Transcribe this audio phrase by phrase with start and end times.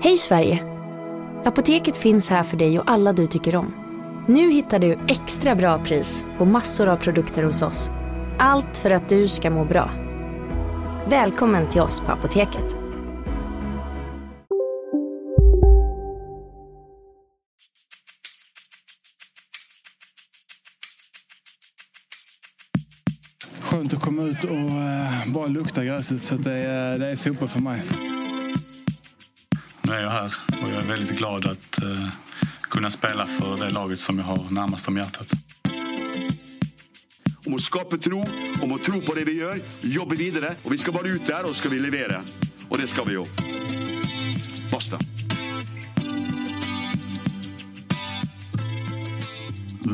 [0.00, 0.64] Hej Sverige!
[1.44, 3.74] Apoteket finns här för dig och alla du tycker om.
[4.28, 7.90] Nu hittar du extra bra pris på massor av produkter hos oss.
[8.38, 9.90] Allt för att du ska må bra.
[11.10, 12.76] Välkommen till oss på Apoteket.
[23.62, 26.22] Skönt att komma ut och eh, bara lukta gräset.
[26.22, 27.82] Så det, är, det är fotboll för mig.
[29.96, 30.32] Är jag här
[30.62, 32.08] och jag är väldigt glad att eh,
[32.70, 35.26] kunna spela för det laget som jag har närmast om hjärtat.
[37.46, 38.18] Om å skape tro,
[38.62, 40.50] om å tro på det vi gjør, jobbe videre.
[40.64, 42.18] Og vi skal bare ut der, og så skal vi levere.
[42.68, 43.24] Og det skal vi jo.
[44.72, 44.98] Basta.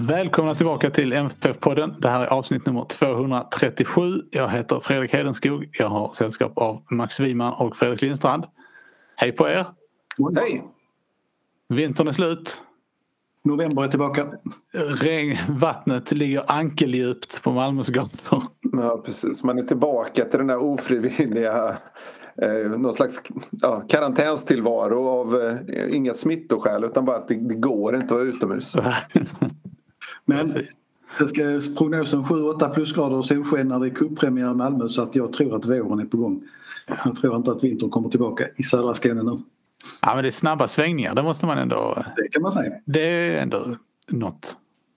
[0.08, 2.00] Välkomna tillbaka till MFF-podden.
[2.00, 4.22] Det här är avsnitt nummer 237.
[4.30, 5.68] Jag heter Fredrik Hedenskog.
[5.72, 8.44] Jag har sällskap av Max Wiman och Fredrik Lindstrand.
[9.16, 9.81] Hej på er!
[10.36, 10.64] Hej!
[11.68, 12.58] Vintern är slut.
[13.44, 14.26] November är tillbaka.
[14.72, 18.42] Regn, vattnet ligger ankeldjupt på Malmös gator.
[18.72, 21.76] Ja precis, man är tillbaka till den där ofrivilliga
[22.42, 27.94] eh, någon slags ja, karantänstillvaro av eh, inga smittoskäl utan bara att det, det går
[27.94, 28.76] inte att vara utomhus.
[30.24, 30.54] Men
[31.18, 31.42] det ska
[31.78, 35.56] prognosen 7-8 plusgrader och solsken när det är cuppremiär i Malmö så att jag tror
[35.56, 36.42] att våren är på gång.
[37.04, 39.38] Jag tror inte att vintern kommer tillbaka i södra Skåne nu.
[40.02, 42.04] Ja men det är snabba svängningar, det måste man ändå...
[42.16, 42.72] Det kan man säga.
[42.84, 43.76] Det är ändå
[44.08, 44.56] något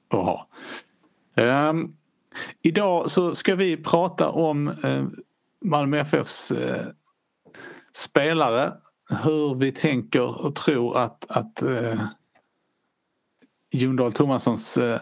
[0.10, 0.48] att ha.
[1.36, 1.98] Um,
[2.62, 5.08] idag så ska vi prata om uh,
[5.62, 6.58] Malmö FFs uh,
[7.96, 8.74] spelare.
[9.24, 12.02] Hur vi tänker och tror att, att uh,
[13.72, 14.98] Jon Dahl Tomassons uh,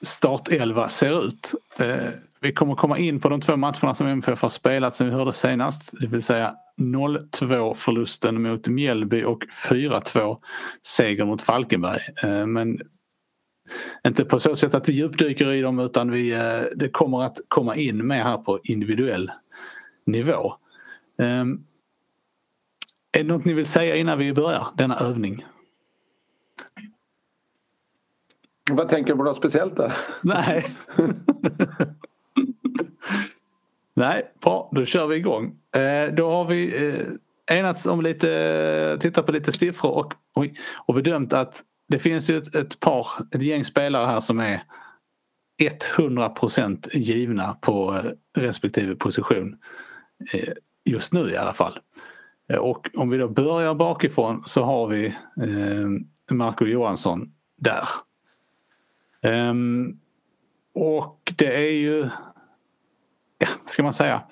[0.00, 1.54] startelva ser ut.
[1.80, 2.08] Uh,
[2.40, 5.32] vi kommer komma in på de två matcherna som MFF har spelat sen vi hörde
[5.32, 5.90] senast.
[6.00, 10.38] Det vill säga 0-2 förlusten mot Mjällby och 4-2
[10.82, 12.00] seger mot Falkenberg.
[12.46, 12.80] Men
[14.06, 16.30] inte på så sätt att vi djupdyker i dem utan vi,
[16.76, 19.30] det kommer att komma in mer här på individuell
[20.06, 20.52] nivå.
[23.12, 25.44] Är det något ni vill säga innan vi börjar denna övning?
[28.70, 29.96] Vad tänker du på något speciellt där?
[30.22, 30.66] Nej.
[33.98, 35.56] Nej, bra då kör vi igång.
[35.74, 40.54] Eh, då har vi eh, enats om lite, tittat på lite siffror och, oj,
[40.86, 44.62] och bedömt att det finns ju ett, ett par, ett gäng spelare här som är
[45.96, 49.56] 100% givna på eh, respektive position.
[50.34, 50.52] Eh,
[50.84, 51.78] just nu i alla fall.
[52.52, 57.88] Eh, och om vi då börjar bakifrån så har vi eh, Marco Johansson där.
[59.22, 59.98] Ehm,
[60.74, 62.08] och det är ju,
[63.38, 64.22] ja, ska man säga,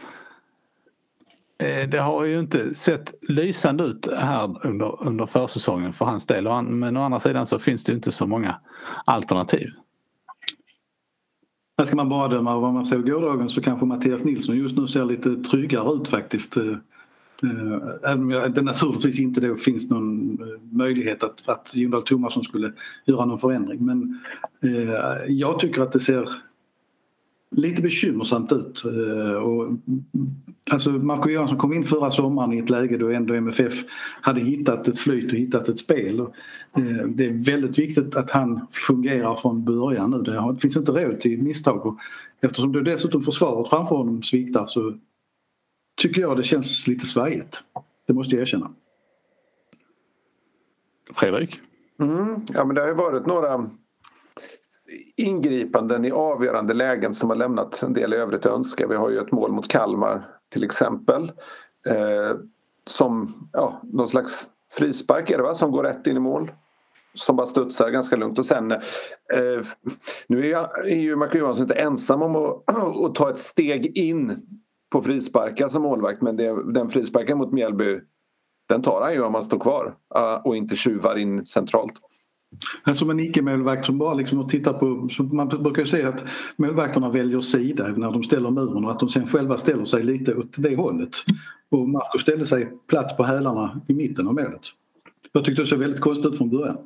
[1.58, 6.62] eh, det har ju inte sett lysande ut här under, under försäsongen för hans del.
[6.62, 8.56] Men å andra sidan så finns det inte så många
[9.04, 9.70] alternativ.
[11.84, 14.88] Ska man bara döma av vad man såg gårdagen så kanske Mattias Nilsson just nu
[14.88, 16.56] ser lite tryggare ut faktiskt.
[16.56, 16.64] Eh,
[17.42, 20.38] eh, även om det naturligtvis inte då finns någon
[20.70, 22.72] möjlighet att, att Jon Dahl Tomasson skulle
[23.04, 23.84] göra någon förändring.
[23.84, 24.20] Men
[25.28, 26.28] jag tycker att det ser
[27.56, 28.82] lite bekymmersamt ut.
[29.42, 29.72] Och,
[30.70, 33.74] alltså Marco Johansson kom in förra sommaren i ett läge då ändå MFF
[34.20, 36.20] hade hittat ett flyt och hittat ett spel.
[36.20, 36.34] Och,
[36.78, 40.22] eh, det är väldigt viktigt att han fungerar från början nu.
[40.22, 41.86] Det finns inte råd till misstag.
[41.86, 41.98] Och
[42.40, 44.94] eftersom då dessutom försvaret framför honom sviktar så
[45.96, 47.62] tycker jag det känns lite svajigt.
[48.06, 48.70] Det måste jag erkänna.
[51.14, 51.60] Fredrik?
[52.00, 53.70] Mm, ja men det har ju varit några
[55.16, 58.86] ingripanden i avgörande lägen som har lämnat en del övrigt att önska.
[58.86, 61.32] Vi har ju ett mål mot Kalmar till exempel.
[61.86, 62.36] Eh,
[62.86, 65.54] som ja, någon slags frispark är det va?
[65.54, 66.52] Som går rätt in i mål.
[67.14, 68.80] Som bara studsar ganska lugnt och sen eh,
[70.26, 73.98] Nu är, jag, är ju Marco Johansson inte ensam om att, att ta ett steg
[73.98, 74.46] in
[74.90, 78.00] på frisparkar som målvakt men det, den frisparken mot Mjällby
[78.68, 81.94] den tar han ju om han står kvar eh, och inte tjuvar in centralt.
[82.94, 86.24] Som en icke-målvakt som bara liksom tittar på, man brukar ju säga att
[86.56, 90.34] målvakterna väljer sida när de ställer muren och att de sen själva ställer sig lite
[90.34, 91.10] åt det hållet.
[91.70, 94.62] Och Marco ställde sig platt på hälarna i mitten av målet.
[95.32, 96.76] Jag tyckte det såg väldigt konstigt ut från början.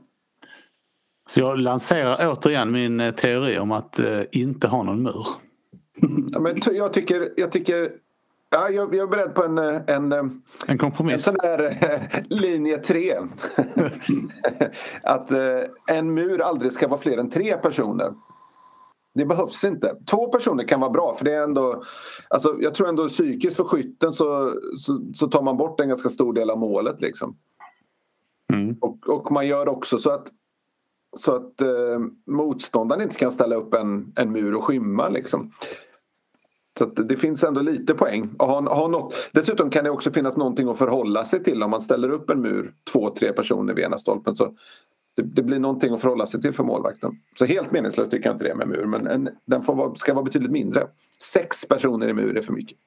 [1.31, 5.27] Så jag lanserar återigen min teori om att eh, inte ha någon mur.
[6.33, 7.91] Ja, men jag tycker, jag tycker
[8.51, 11.15] Ja, jag, jag är beredd på en, en, en kompromiss.
[11.15, 13.17] En sån där linje 3.
[15.03, 15.31] att
[15.87, 18.15] en mur aldrig ska vara fler än tre personer.
[19.15, 19.97] Det behövs inte.
[20.11, 21.83] Två personer kan vara bra för det är ändå...
[22.29, 26.09] Alltså, jag tror ändå psykiskt för skytten så, så, så tar man bort en ganska
[26.09, 27.01] stor del av målet.
[27.01, 27.37] Liksom.
[28.53, 28.77] Mm.
[28.81, 30.29] Och, och man gör också så att,
[31.17, 35.09] så att eh, motståndaren inte kan ställa upp en, en mur och skymma.
[35.09, 35.53] Liksom.
[36.81, 38.31] Så att det finns ändå lite poäng.
[38.39, 39.15] Och ha, ha något.
[39.33, 42.41] Dessutom kan det också finnas någonting att förhålla sig till om man ställer upp en
[42.43, 44.37] mur, två, tre personer vid ena stolpen.
[44.37, 44.55] Så
[45.17, 47.21] det, det blir någonting att förhålla sig till för målvakten.
[47.39, 50.15] Så helt meningslöst tycker jag inte det med mur men en, den får vara, ska
[50.15, 50.87] vara betydligt mindre.
[51.33, 52.79] Sex personer i mur är för mycket.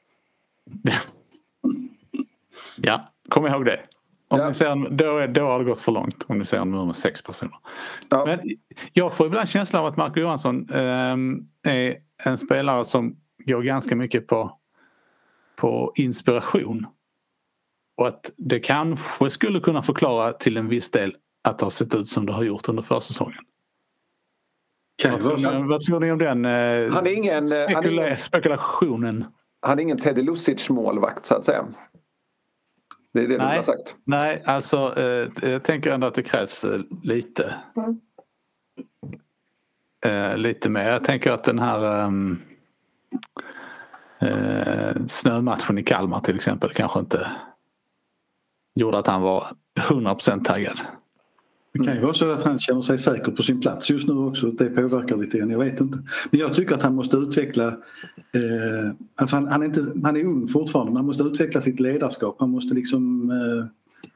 [2.78, 3.80] Ja, kom ihåg det.
[4.28, 4.48] Om Ja.
[4.48, 6.86] ni ser då, är, då har det gått för långt om ni ser en mur
[6.86, 7.58] med sex personer.
[8.10, 8.26] Ja.
[8.26, 8.40] Men
[8.94, 13.96] jag får ibland känslan av att Marco Johansson ehm, är en spelare som går ganska
[13.96, 14.58] mycket på,
[15.56, 16.88] på inspiration.
[17.98, 21.96] Och att det kanske skulle kunna förklara till en viss del att det har sett
[21.96, 23.40] ut som det har gjort under försäsongen.
[25.04, 27.82] Vad tror, ni, vad tror ni om den eh, Han är ingen, eh, han är
[27.82, 29.26] spekula- ingen- spekulationen?
[29.62, 31.66] Han är ingen Teddy Lucic målvakt så att säga.
[33.14, 33.56] Det är det du Nej.
[33.56, 33.96] har sagt.
[34.06, 37.56] Nej, alltså eh, jag tänker ändå att det krävs eh, lite.
[40.06, 40.90] Eh, lite mer.
[40.90, 42.40] Jag tänker att den här ehm,
[44.20, 47.28] eh, snömatchen i Kalmar till exempel kanske inte
[48.76, 49.48] gjorde att han var
[49.80, 50.80] 100% taggad.
[51.74, 54.14] Det kan ju vara så att han känner sig säker på sin plats just nu
[54.14, 54.52] också.
[54.52, 55.50] Det påverkar lite grann.
[55.50, 55.98] Jag vet inte.
[56.32, 57.68] Men jag tycker att han måste utveckla...
[57.68, 61.80] Eh, alltså han, han, är inte, han är ung fortfarande men han måste utveckla sitt
[61.80, 62.36] ledarskap.
[62.40, 63.66] Han måste liksom eh,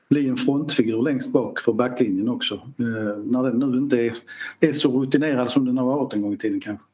[0.10, 2.56] bli en frontfigur längst bak för backlinjen också.
[2.56, 4.14] Eh, när den nu inte är,
[4.60, 6.86] är så rutinerad som den har varit en gång i tiden kanske.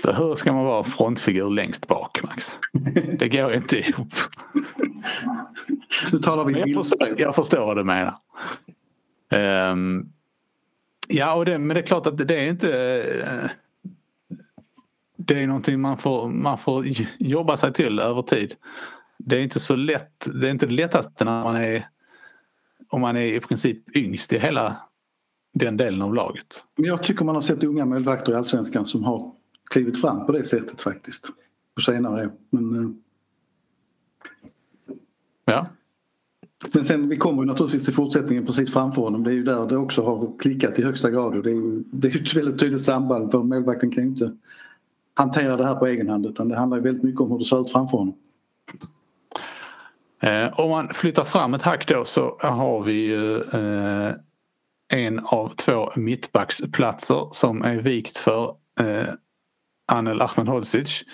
[0.00, 2.58] Så hur ska man vara frontfigur längst bak Max?
[3.18, 4.14] Det går inte ihop.
[6.12, 8.14] Nu talar vi jag, förstår, jag förstår vad du menar.
[9.30, 10.08] Ehm,
[11.08, 13.02] ja, och det, men det är klart att det är inte...
[13.26, 13.50] eh,
[15.16, 16.84] det är någonting man får, man får
[17.18, 18.54] jobba sig till över tid.
[19.18, 20.28] Det är inte så lätt.
[20.34, 21.88] Det är inte det lättaste när man är
[22.88, 24.76] om man är i princip yngst i hela
[25.54, 26.64] den delen av laget.
[26.76, 29.32] Men jag tycker man har sett unga målvakter i Allsvenskan som har
[29.72, 31.26] klivit fram på det sättet faktiskt.
[31.74, 32.30] På senare.
[32.50, 32.90] Men, eh,
[35.44, 35.66] Ja,
[36.72, 39.24] men sen vi kommer naturligtvis till fortsättningen precis framför honom.
[39.24, 41.36] Det är ju där det också har klickat i högsta grad.
[41.36, 44.32] Och det är ju det är ett väldigt tydligt samband för målvakten kan ju inte
[45.14, 47.44] hantera det här på egen hand utan det handlar ju väldigt mycket om hur det
[47.44, 48.14] ser ut framför honom.
[50.20, 54.14] Eh, om man flyttar fram ett hack då så har vi ju eh,
[54.88, 59.08] en av två mittbacksplatser som är vikt för eh,
[59.86, 61.04] Anel Ahmedhodzic.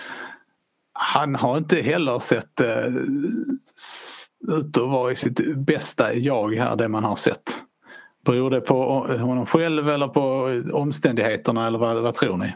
[0.93, 2.87] Han har inte heller sett eh,
[4.49, 7.57] ut att vara i sitt bästa jag här, det man har sett.
[8.25, 12.55] Beror det på honom själv eller på omständigheterna eller vad, vad tror ni?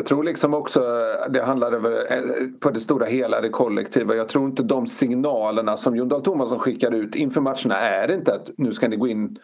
[0.00, 4.14] Jag tror liksom också eh, det handlar över eh, på det stora hela, det kollektiva.
[4.14, 8.34] Jag tror inte de signalerna som Jon Dahl Tomasson skickar ut inför matcherna är inte
[8.34, 9.38] att nu ska ni gå in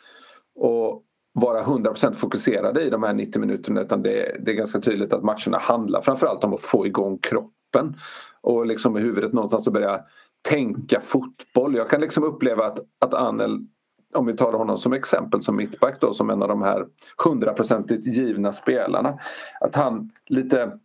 [0.54, 1.02] och
[1.41, 5.23] vara 100% fokuserade i de här 90 minuterna utan det, det är ganska tydligt att
[5.23, 7.97] matcherna handlar framförallt om att få igång kroppen
[8.41, 10.00] och liksom med huvudet någonstans att börja
[10.49, 11.77] tänka fotboll.
[11.77, 13.67] Jag kan liksom uppleva att, att Anel
[14.15, 16.87] om vi tar honom som exempel som mittback då som en av de här
[17.25, 19.19] hundraprocentigt givna spelarna.
[19.61, 20.79] Att han lite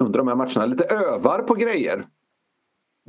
[0.00, 2.04] under de här matcherna lite övar på grejer.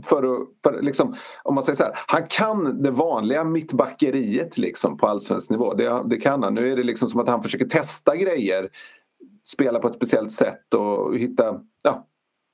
[0.04, 4.98] För att, för liksom, om man säger så här, han kan det vanliga mittbackeriet liksom
[4.98, 5.74] på allsvensk nivå.
[5.74, 6.54] Det, det kan han.
[6.54, 8.70] Nu är det liksom som att han försöker testa grejer.
[9.46, 12.08] Spela på ett speciellt sätt och hitta ja,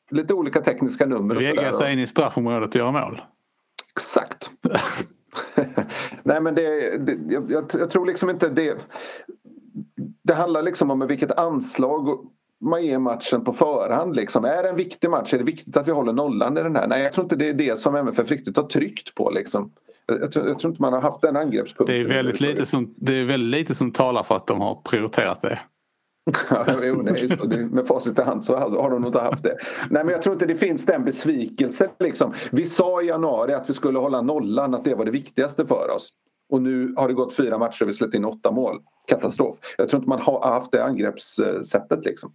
[0.09, 1.35] lite olika tekniska nummer.
[1.35, 3.21] och Lägga sig in i straffområdet och göra mål.
[3.95, 4.51] Exakt.
[6.23, 8.77] Nej men det, det jag, jag, tror liksom inte det.
[10.23, 12.29] Det handlar liksom om vilket anslag
[12.61, 14.15] man ger matchen på förhand.
[14.15, 14.45] Liksom.
[14.45, 15.33] Är det en viktig match?
[15.33, 16.87] Är det viktigt att vi håller nollan i den här?
[16.87, 19.29] Nej, jag tror inte det är det som MFF riktigt har tryckt på.
[19.29, 19.71] Liksom.
[20.05, 21.95] Jag, tror, jag tror inte man har haft den angreppspunkten.
[21.95, 24.75] Det är, väldigt lite som, det är väldigt lite som talar för att de har
[24.75, 25.59] prioriterat det.
[26.49, 27.45] Ja, jo, det är ju så.
[27.45, 29.57] Det- Med facit i hand så har har de nog inte haft det.
[29.89, 31.87] Nej, men jag tror inte det finns den besvikelsen.
[31.99, 32.33] Liksom.
[32.51, 35.95] Vi sa i januari att vi skulle hålla nollan, att det var det viktigaste för
[35.95, 36.09] oss.
[36.49, 38.79] Och nu har det gått fyra matcher och vi släppt in åtta mål.
[39.07, 39.57] Katastrof.
[39.77, 42.05] Jag tror inte man har haft det angreppssättet.
[42.05, 42.31] Liksom.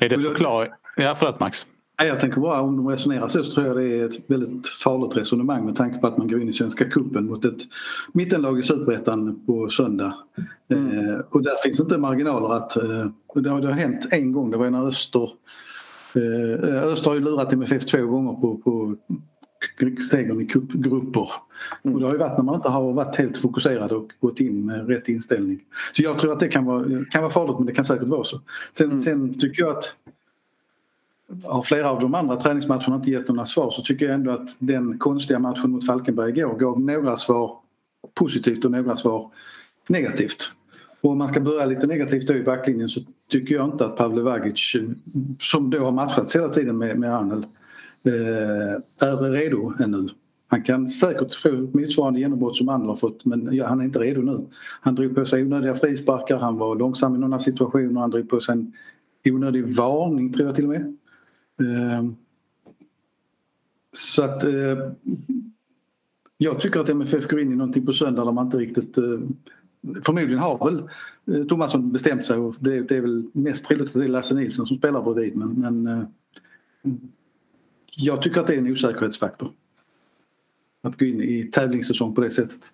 [0.00, 0.72] Är det förklaring?
[0.96, 1.66] Ja, förlåt Max.
[1.96, 5.16] Jag tänker bara om de resonerar så, så tror jag det är ett väldigt farligt
[5.16, 7.60] resonemang med tanke på att man går in i Svenska cupen mot ett
[8.12, 10.14] mittenlag i Superettan på söndag.
[10.68, 12.76] Eh, och där finns inte marginaler att...
[12.76, 15.30] Eh, det, har, det har hänt en gång, det var när Öster...
[16.14, 18.96] Eh, Öster har ju lurat MFF två gånger på, på
[20.10, 21.30] segern i cupgrupper.
[21.82, 21.94] Mm.
[21.94, 24.66] Och det har ju varit när man inte har varit helt fokuserad och gått in
[24.66, 25.60] med rätt inställning.
[25.92, 28.24] Så jag tror att det kan vara, kan vara farligt men det kan säkert vara
[28.24, 28.40] så.
[28.76, 28.98] Sen, mm.
[28.98, 29.94] sen tycker jag att
[31.44, 34.56] har flera av de andra träningsmatcherna inte gett några svar så tycker jag ändå att
[34.58, 37.56] den konstiga matchen mot Falkenberg igår gav några svar
[38.14, 39.30] positivt och några svar
[39.88, 40.52] negativt.
[41.00, 43.96] Och om man ska börja lite negativt då i backlinjen så tycker jag inte att
[43.96, 44.76] Pavle Vagic
[45.38, 47.46] som då har matchats hela tiden med, med Arnel
[48.04, 50.08] eh, är redo ännu.
[50.46, 54.22] Han kan säkert få motsvarande genombrott som andra har fått men han är inte redo
[54.22, 54.46] nu.
[54.80, 58.40] Han drog på sig onödiga frisparkar, han var långsam i några situationer, han drog på
[58.40, 58.72] sig en
[59.24, 60.96] onödig varning tror jag till och med.
[61.60, 62.16] Ehm,
[63.92, 64.78] så att eh,
[66.38, 69.20] jag tycker att MFF går in i någonting på söndag där man inte riktigt eh,
[70.04, 70.88] Förmodligen har väl
[71.36, 74.34] eh, Tomasson bestämt sig och det, det är väl mest troligt att det är Lasse
[74.34, 76.06] Nilsson som spelar bredvid men, men
[77.96, 79.50] jag tycker att det är en osäkerhetsfaktor.
[80.84, 82.70] Att gå in i tävlingssäsong på det sättet.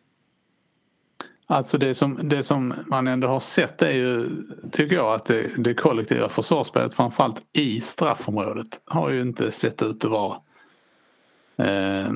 [1.47, 4.29] Alltså det som, det som man ändå har sett är ju,
[4.71, 10.05] tycker jag, att det, det kollektiva försvarsspelet framförallt i straffområdet har ju inte sett ut
[10.05, 10.37] att vara
[11.57, 12.13] eh,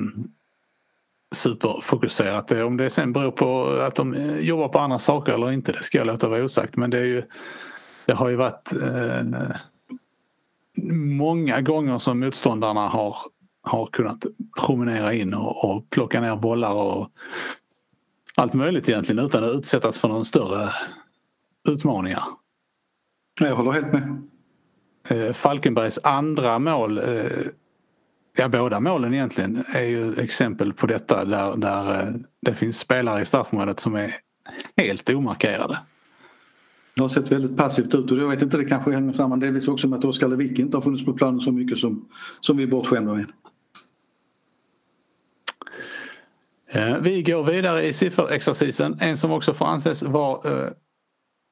[1.35, 2.51] superfokuserat.
[2.51, 5.83] Om det sen beror på att de eh, jobbar på andra saker eller inte, det
[5.83, 6.75] ska jag låta vara osagt.
[6.75, 7.23] Men det, är ju,
[8.05, 9.55] det har ju varit eh, eh
[11.17, 13.17] många gånger som motståndarna har,
[13.65, 14.25] har kunnat
[14.65, 17.09] promenera in och, och plocka ner bollar och
[18.35, 20.69] allt möjligt egentligen utan att utsättas för någon större
[21.69, 22.23] utmaningar.
[23.39, 24.21] Jag håller helt med.
[25.09, 27.25] Eh, Falkenbergs andra mål, eh,
[28.37, 33.21] ja båda målen egentligen, är ju exempel på detta där, där eh, det finns spelare
[33.21, 34.15] i straffområdet som är
[34.77, 35.79] helt omarkerade.
[36.95, 39.67] Det har sett väldigt passivt ut och jag vet inte, det kanske hänger samman delvis
[39.67, 42.09] också med att Oskar Lewicki inte har funnits på planen så mycket som,
[42.41, 43.21] som vi är bortskämda med.
[43.21, 43.27] Eh,
[47.01, 48.97] vi går vidare i sifferexercisen.
[49.01, 50.71] En som också får anses vara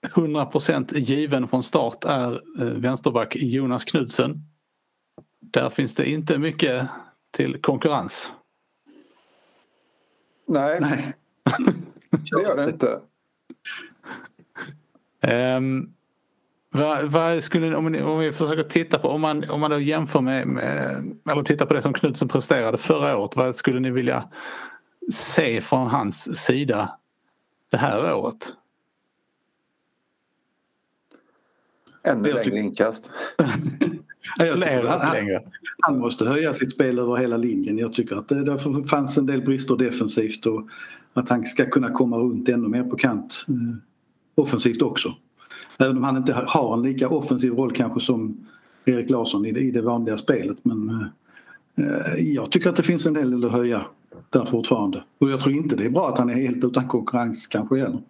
[0.07, 4.41] 100% eh, given från start är eh, vänsterback Jonas Knudsen.
[5.39, 6.87] Där finns det inte mycket
[7.31, 8.31] till konkurrens.
[10.47, 11.13] Nej, Nej.
[12.09, 12.99] det gör det inte.
[15.57, 15.93] Um,
[16.69, 20.21] vad, vad, skulle, om, om vi försöker titta på, om man, om man då jämför
[20.21, 24.29] med, med, eller tittar på det som Knutsen presterade förra året, vad skulle ni vilja
[25.11, 26.97] se från hans sida
[27.69, 28.53] det här året?
[32.03, 33.09] Ännu längre inkast.
[34.37, 34.63] han,
[35.79, 37.77] han, måste höja sitt spel över hela linjen.
[37.77, 40.67] Jag tycker att det, det fanns en del brister defensivt och
[41.13, 43.75] att han ska kunna komma runt ännu mer på kant eh,
[44.35, 45.15] offensivt också.
[45.77, 48.47] Även om han inte har en lika offensiv roll kanske som
[48.85, 50.65] Erik Larsson i det, i det vanliga spelet.
[50.65, 51.09] Men
[51.75, 53.85] eh, jag tycker att det finns en del att höja
[54.29, 55.03] där fortfarande.
[55.19, 58.01] Och jag tror inte det är bra att han är helt utan konkurrens kanske heller.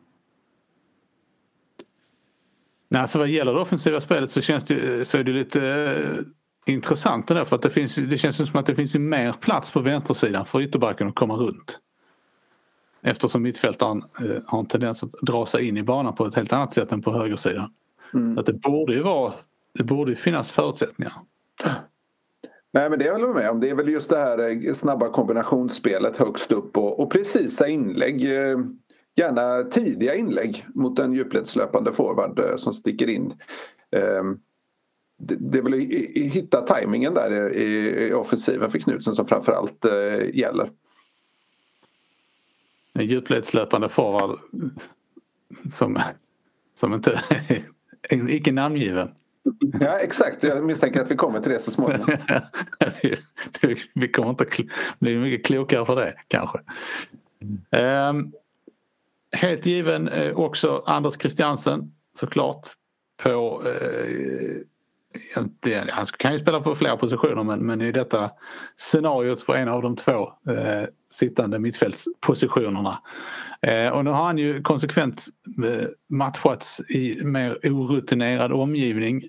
[2.89, 6.73] Nej, alltså vad gäller det offensiva spelet så, känns det, så är det lite eh,
[6.73, 9.71] intressant det där för att det, finns, det känns som att det finns mer plats
[9.71, 11.79] på vänstersidan för ytterbacken att komma runt.
[13.01, 16.53] Eftersom mittfältaren eh, har en tendens att dra sig in i banan på ett helt
[16.53, 17.73] annat sätt än på högersidan.
[18.13, 18.37] Mm.
[18.37, 19.33] Att det borde ju vara,
[19.73, 21.13] det borde finnas förutsättningar.
[22.73, 23.59] Nej men det håller jag med om.
[23.59, 28.31] Det är väl just det här eh, snabba kombinationsspelet högst upp och, och precisa inlägg.
[28.31, 28.59] Eh,
[29.15, 33.33] gärna tidiga inlägg mot en djupledslöpande forward eh, som sticker in.
[33.91, 34.39] Ehm,
[35.17, 39.85] det är väl att hitta tajmingen där i offensiven för Knutsen som framförallt
[40.33, 40.69] gäller.
[42.93, 44.39] En djupledslöpande forward
[45.73, 45.99] som,
[46.75, 47.21] som inte
[48.09, 49.11] är icke namngiven.
[49.79, 52.17] Ja exakt, jag misstänker att vi kommer till det så småningom.
[53.93, 54.45] vi kommer inte
[54.99, 56.59] bli mycket klokare för det kanske.
[58.09, 58.33] Um,
[59.31, 62.67] helt given eh, också Anders Christiansen såklart.
[63.23, 64.55] På, eh,
[65.89, 68.31] han kan ju spela på flera positioner men, men i detta
[68.77, 72.99] scenariot på en av de två eh, sittande mittfältspositionerna.
[73.61, 75.25] Eh, och nu har han ju konsekvent
[75.65, 79.21] eh, matchats i mer orutinerad omgivning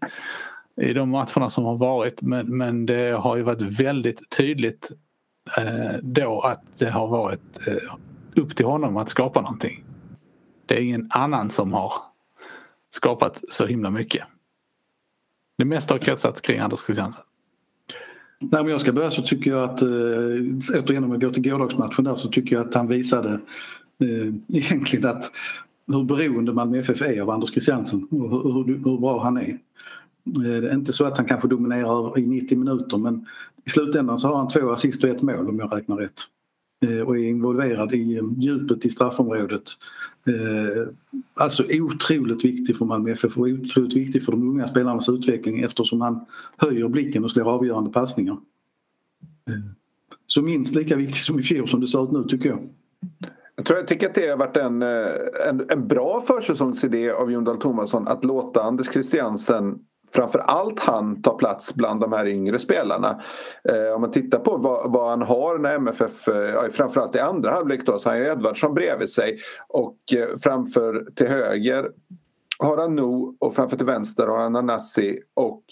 [0.83, 4.91] i de matcherna som har varit men, men det har ju varit väldigt tydligt
[5.59, 7.95] eh, då att det har varit eh,
[8.43, 9.85] upp till honom att skapa någonting.
[10.67, 11.93] Det är ingen annan som har
[12.91, 14.25] skapat så himla mycket.
[15.59, 17.23] Det mesta har kretsat kring Anders Christiansen.
[18.41, 19.89] Nej, om jag ska börja så tycker jag att, eh,
[20.83, 23.33] återigen om jag går till gårdagsmatchen där så tycker jag att han visade
[23.99, 25.31] eh, egentligen att
[25.87, 29.59] hur beroende Malmö FF är av Anders Christiansen och hur, hur, hur bra han är.
[30.27, 33.27] Eh, det är inte så att han kanske dominerar i 90 minuter men
[33.65, 36.21] i slutändan så har han två assist och ett mål om jag räknar rätt.
[37.07, 39.63] Och är involverad i djupet i straffområdet.
[41.35, 46.01] Alltså otroligt viktig för Malmö FF och otroligt viktig för de unga spelarnas utveckling eftersom
[46.01, 46.25] han
[46.57, 48.37] höjer blicken och slår avgörande passningar.
[50.27, 52.59] Så minst lika viktig som i fjol som det ser ut nu tycker jag.
[53.57, 57.45] Jag tror jag tycker att det har varit en, en, en bra försäsongsidé av Jon
[57.45, 59.79] Dahl Tomasson att låta Anders Christiansen
[60.15, 63.23] framför allt han tar plats bland de här yngre spelarna.
[63.69, 67.51] Eh, om man tittar på vad, vad, han har när MFF, eh, framförallt i andra
[67.51, 71.91] halvlek då, så har han Edvardsson bredvid sig och eh, framför till höger
[72.59, 75.63] har han No och framför till vänster har han Anassi och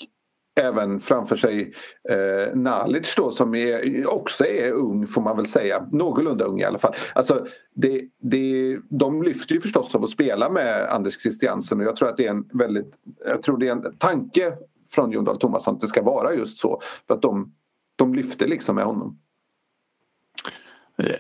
[0.55, 1.73] även framför sig
[2.09, 5.87] eh, Nalic då som är, också är ung får man väl säga.
[5.93, 6.95] Någorlunda ung i alla fall.
[7.15, 11.97] Alltså, det, det, de lyfter ju förstås av att spela med Anders Christiansen och jag
[11.97, 12.95] tror att det är en väldigt,
[13.27, 14.53] jag tror det är en tanke
[14.91, 16.81] från Jon Dahl Tomasson att det ska vara just så.
[17.07, 17.55] För att de,
[17.97, 19.19] de lyfter liksom med honom.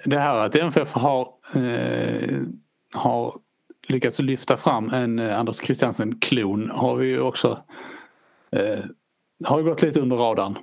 [0.04, 2.40] Det här att MFF har, eh,
[2.94, 3.38] har
[3.88, 7.58] lyckats lyfta fram en eh, Anders Christiansen-klon har vi ju också
[8.50, 8.84] eh,
[9.44, 10.58] har ju gått lite under radarn.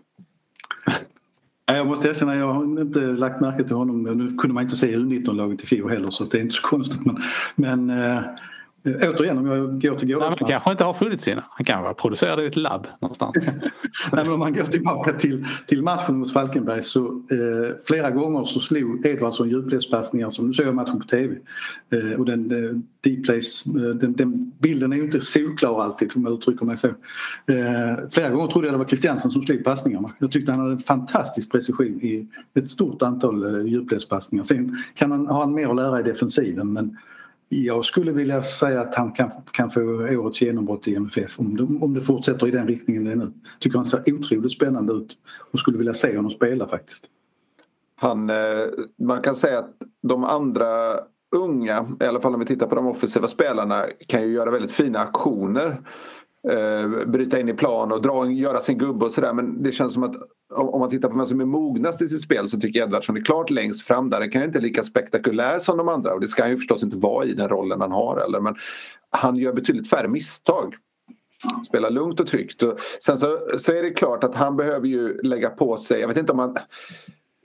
[1.66, 4.04] Jag måste erkänna, jag har inte lagt märke till honom.
[4.04, 7.06] Nu kunde man inte se U19-laget i fjol heller så det är inte så konstigt.
[7.06, 7.18] Men,
[7.56, 8.22] men eh,
[8.86, 10.36] återigen om jag går till gårdagen.
[10.40, 11.44] Han kanske inte har funnits innan.
[11.50, 13.36] Han kanske var producerad i ett labb någonstans.
[13.46, 13.52] Nej,
[14.12, 18.60] men om man går tillbaka till, till matchen mot Falkenberg så eh, flera gånger så
[18.60, 21.36] slog Edvardsson djupledspassningar som du såg matchen på tv.
[21.94, 26.12] Eh, och den eh, deep place, eh, den, den, bilden är ju inte solklar alltid
[26.16, 26.88] om jag uttrycker mig så.
[26.88, 30.12] Eh, flera gånger trodde jag det var Christiansen som slog passningarna.
[30.20, 34.44] Jag tyckte han hade en fantastisk precision i ett stort antal eh, djupledspassningar.
[34.44, 36.98] Sen kan han, han mer att lära i defensiven men
[37.50, 41.64] jag skulle vilja säga att han kan, kan få årets genombrott i MFF om det,
[41.86, 43.32] om det fortsätter i den riktningen det är nu.
[43.60, 45.18] Tycker han ser otroligt spännande ut
[45.52, 47.06] och skulle vilja se honom spela faktiskt.
[47.96, 48.66] Han, eh,
[48.98, 51.00] man kan säga att de andra
[51.36, 54.72] unga, i alla fall om vi tittar på de offensiva spelarna, kan ju göra väldigt
[54.72, 55.82] fina aktioner.
[56.50, 59.94] Eh, bryta in i plan och dra, göra sin gubbe och sådär men det känns
[59.94, 60.16] som att
[60.50, 63.18] om man tittar på vem som är mognast i sitt spel så tycker jag Edvardsson
[63.18, 64.20] är klart längst fram där.
[64.20, 66.98] Han kan inte lika spektakulär som de andra och det ska han ju förstås inte
[66.98, 68.56] vara i den rollen han har eller men
[69.10, 70.76] han gör betydligt färre misstag.
[71.68, 72.64] Spelar lugnt och tryggt.
[72.64, 76.08] Och sen så, så är det klart att han behöver ju lägga på sig, jag
[76.08, 76.58] vet inte om han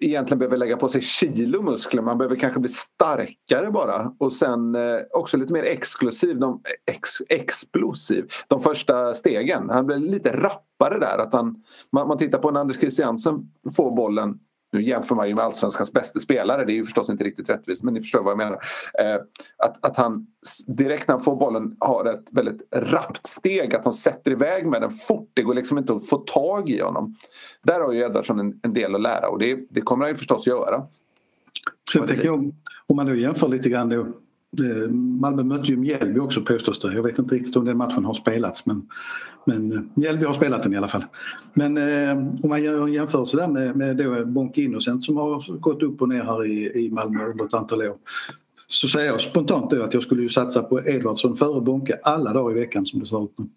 [0.01, 2.03] egentligen behöver lägga på sig kilo muskler.
[2.03, 4.15] Man behöver kanske bli starkare bara.
[4.19, 8.29] Och sen eh, också lite mer exklusiv, de, ex, explosiv.
[8.49, 9.71] De första stegen.
[9.71, 11.19] Han blir lite rappare där.
[11.19, 14.39] Att han, man, man tittar på när Anders Christiansen får bollen
[14.75, 17.83] nu jämför man ju med allsvenskans bästa spelare, det är ju förstås inte riktigt rättvist
[17.83, 18.59] men ni förstår vad jag menar.
[18.99, 19.21] Eh,
[19.57, 20.27] att, att han
[20.67, 24.81] direkt när han får bollen har ett väldigt rappt steg, att han sätter iväg med
[24.81, 25.31] den fort.
[25.35, 27.15] Det går liksom inte att få tag i honom.
[27.63, 30.17] Där har ju Edvardsson en, en del att lära och det, det kommer han ju
[30.17, 30.87] förstås göra.
[31.93, 32.53] Sen tänker jag,
[32.87, 36.95] om man då jämför lite grann då eh, Malmö mötte ju Mjällby också påstås det.
[36.95, 38.89] Jag vet inte riktigt om den matchen har spelats men,
[39.47, 41.05] men eh, Mjällby har spelat den i alla fall.
[41.55, 42.11] Men eh,
[42.43, 46.03] om man gör en jämförelse där med, med då Bonke Innocent som har gått upp
[46.03, 47.97] och ner här i, i Malmö under ett antal år.
[48.67, 52.33] Så säger jag spontant då att jag skulle ju satsa på Edvardsson före Bonke alla
[52.33, 53.49] dagar i veckan som det ser ut nu.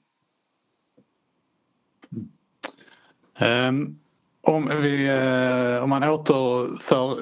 [3.40, 4.00] Um,
[4.42, 7.20] om, vi, uh, om man återför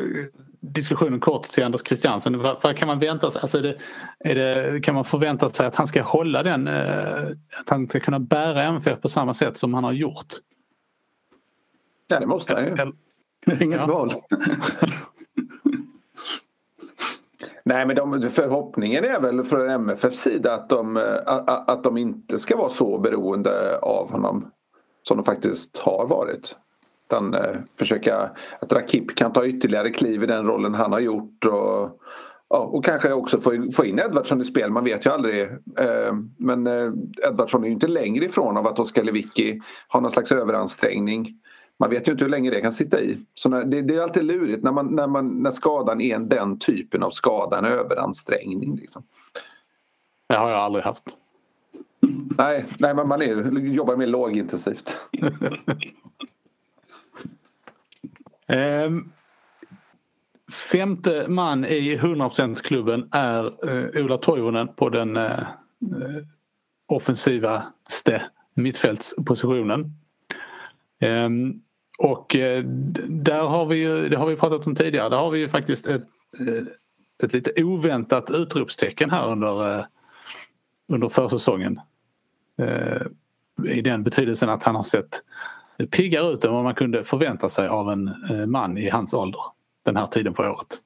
[0.74, 2.40] diskussionen kort till Anders Christiansen.
[2.40, 3.42] Vad, vad kan man vänta sig?
[3.42, 3.78] Alltså är det,
[4.20, 7.24] är det, kan man förvänta sig att han ska hålla den, eh,
[7.62, 10.34] att han ska kunna bära MFF på samma sätt som han har gjort?
[12.08, 12.94] Ja det måste han ju.
[13.66, 13.88] Inget ja.
[13.88, 14.14] val.
[17.64, 22.38] Nej men de, förhoppningen är väl från MFFs sida att de, att, att de inte
[22.38, 24.52] ska vara så beroende av honom
[25.04, 26.56] som de faktiskt har varit.
[27.08, 31.46] Utan eh, försöka att Rakip kan ta ytterligare kliv i den rollen han har gjort.
[31.46, 32.02] Och,
[32.50, 35.42] ja, och kanske också få, få in Edvardsson i spel, man vet ju aldrig.
[35.80, 36.92] Eh, men eh,
[37.28, 41.42] Edvardsson är ju inte längre ifrån av att Oskar Lewicki har någon slags överansträngning.
[41.80, 43.18] Man vet ju inte hur länge det kan sitta i.
[43.34, 46.60] Så när, det, det, är alltid lurigt när, man, när, man, när skadan är den
[46.60, 48.76] typen av skada, en överansträngning.
[48.76, 49.04] Liksom.
[50.28, 51.04] Det har jag aldrig haft.
[52.38, 55.00] Nej, nej man, man är, jobbar mer lågintensivt.
[58.48, 59.12] Ehm,
[60.72, 65.40] femte man i 100%-klubben är eh, Ola Toivonen på den eh,
[65.82, 66.24] eh,
[66.88, 68.22] offensivaste
[68.54, 69.92] mittfältspositionen.
[71.00, 71.62] Ehm,
[71.98, 72.36] och
[73.08, 75.88] där har vi ju, det har vi pratat om tidigare, där har vi ju faktiskt
[75.88, 76.04] ett,
[77.24, 79.86] ett lite oväntat utropstecken här under,
[80.88, 81.80] under försäsongen.
[82.58, 83.16] Ehm,
[83.64, 85.22] i den betydelsen att han har sett
[85.92, 89.42] piggare ut än vad man kunde förvänta sig av en eh, man i hans ålder
[89.86, 90.82] den här tiden på året.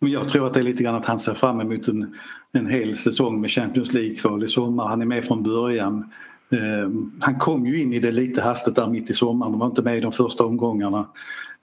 [0.00, 2.14] Men jag tror att det är lite grann att han ser fram emot en,
[2.52, 4.86] en hel säsong med Champions League-kval i sommar.
[4.86, 6.10] Han är med från början.
[6.50, 9.52] Eh, han kom ju in i det lite hastigt där mitt i sommaren.
[9.52, 11.06] De var inte med i de första omgångarna.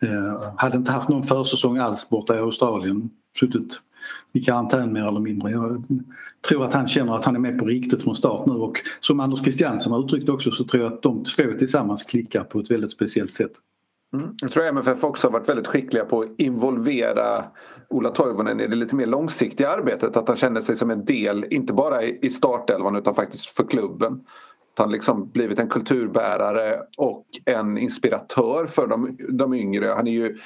[0.01, 3.09] Eh, hade inte haft någon försäsong alls borta i Australien.
[3.39, 3.79] Suttit
[4.33, 5.51] i karantän mer eller mindre.
[5.51, 5.83] Jag
[6.47, 9.19] tror att han känner att han är med på riktigt från start nu och som
[9.19, 12.71] Anders Christiansen har uttryckt också så tror jag att de två tillsammans klickar på ett
[12.71, 13.51] väldigt speciellt sätt.
[14.13, 14.35] Mm.
[14.41, 17.45] Jag tror MFF också har varit väldigt skickliga på att involvera
[17.89, 20.17] Ola Toivonen i det lite mer långsiktiga arbetet.
[20.17, 24.13] Att han känner sig som en del, inte bara i startelvan utan faktiskt för klubben.
[24.73, 29.87] Att han liksom blivit en kulturbärare och en inspiratör för de, de yngre.
[29.87, 30.37] Han är ju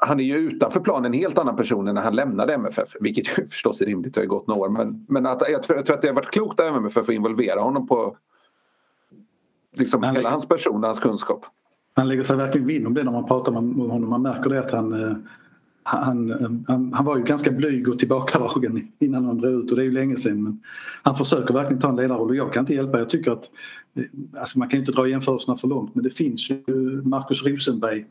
[0.00, 2.88] han är ju utanför planen en helt annan person än när han lämnade MFF.
[3.00, 4.68] Vilket ju förstås är rimligt, det har ju gått några år.
[4.68, 7.08] Men, men att, jag, tror, jag tror att det har varit klokt av MFF att
[7.08, 8.16] involvera honom på
[9.72, 11.46] liksom hela lägger, hans person och hans kunskap.
[11.94, 14.10] Han lägger sig verkligen vinn om det när man pratar med honom.
[14.10, 15.16] Man märker det att han, eh,
[15.82, 19.82] han, han, han var ju ganska blyg och tillbakadragen innan han drog ut och det
[19.82, 20.42] är ju länge sedan.
[20.42, 20.60] Men
[21.02, 22.98] han försöker verkligen ta en ledarroll och jag kan inte hjälpa.
[22.98, 23.50] Jag tycker att
[23.94, 24.04] eh,
[24.40, 26.62] alltså man kan inte dra jämförelserna för långt men det finns ju
[27.04, 28.06] Markus Rosenberg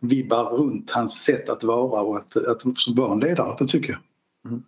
[0.00, 2.62] vibbar runt hans sätt att vara och att, att
[2.96, 4.00] vara en ledare, det tycker jag.
[4.52, 4.62] Mm.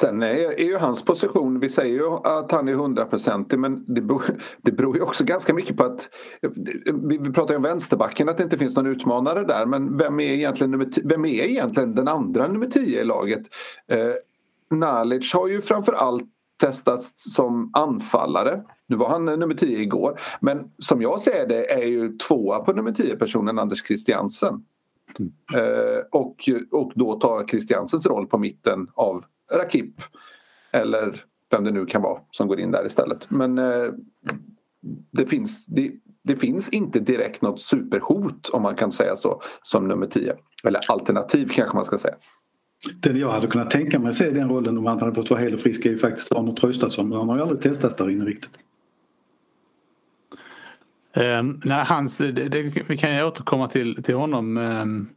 [0.00, 4.00] Sen är, är ju hans position, vi säger ju att han är hundraprocentig men det
[4.00, 4.22] beror,
[4.62, 6.08] det beror ju också ganska mycket på att
[6.40, 10.20] vi, vi pratar ju om vänsterbacken att det inte finns någon utmanare där men vem
[10.20, 13.42] är egentligen, nummer, vem är egentligen den andra nummer 10 i laget?
[13.88, 14.12] Eh,
[14.70, 16.24] Nalic har ju framförallt
[16.56, 18.62] testats som anfallare.
[18.86, 20.20] Nu var han nummer 10 igår.
[20.40, 24.64] Men som jag ser det är ju tvåa på nummer 10 personen Anders Christiansen.
[25.18, 25.32] Mm.
[25.54, 29.94] Eh, och, och då tar Christiansens roll på mitten av Rakip.
[30.72, 33.30] Eller vem det nu kan vara som går in där istället.
[33.30, 33.92] Men eh,
[35.10, 35.92] det, finns, det,
[36.22, 40.34] det, finns inte direkt något superhot om man kan säga så som nummer 10.
[40.64, 42.14] Eller alternativ kanske man ska säga.
[42.94, 45.54] Den jag hade kunnat tänka mig se den rollen om han hade fått vara hel
[45.54, 48.24] och frisk är ju faktiskt Arne Traustason men han har ju aldrig testats där inne
[48.24, 48.58] riktigt.
[51.16, 55.08] Um, nej, hans, det, det, vi kan ju återkomma till, till honom um,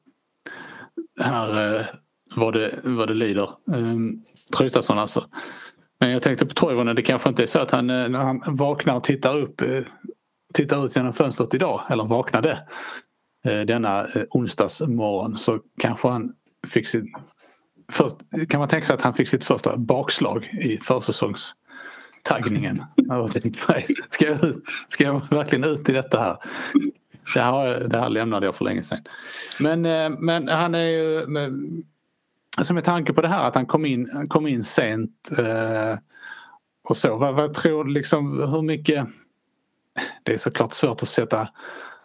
[1.19, 1.85] här uh,
[2.35, 3.49] vad, det, vad det lider.
[3.73, 4.23] Ehm, um,
[4.57, 5.25] Traustason alltså.
[5.99, 8.41] Men jag tänkte på Toivonen, det kanske inte är så att han uh, när han
[8.47, 9.85] vaknar och tittar upp uh,
[10.53, 12.67] tittar ut genom fönstret idag, eller vaknade
[13.43, 16.33] denna onsdagsmorgon så kanske han
[16.67, 17.13] fick sin
[17.89, 18.15] först,
[18.49, 22.83] kan man tänka sig att han fick sitt första bakslag i försäsongstaggningen.
[24.09, 24.55] ska, jag,
[24.87, 26.37] ska jag verkligen ut i detta här?
[27.33, 29.03] Det här, det här lämnade jag för länge sedan.
[29.59, 31.25] Men, eh, men han är ju...
[32.57, 35.97] Alltså med tanke på det här att han kom in, kom in sent eh,
[36.83, 37.17] och så.
[37.17, 39.07] Vad, vad tror du liksom hur mycket...
[40.23, 41.49] Det är såklart svårt att sätta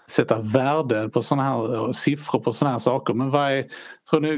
[0.07, 3.15] sätta värde på sådana här siffror på sådana här saker.
[3.15, 3.65] Men vad är,
[4.11, 4.29] tror ni,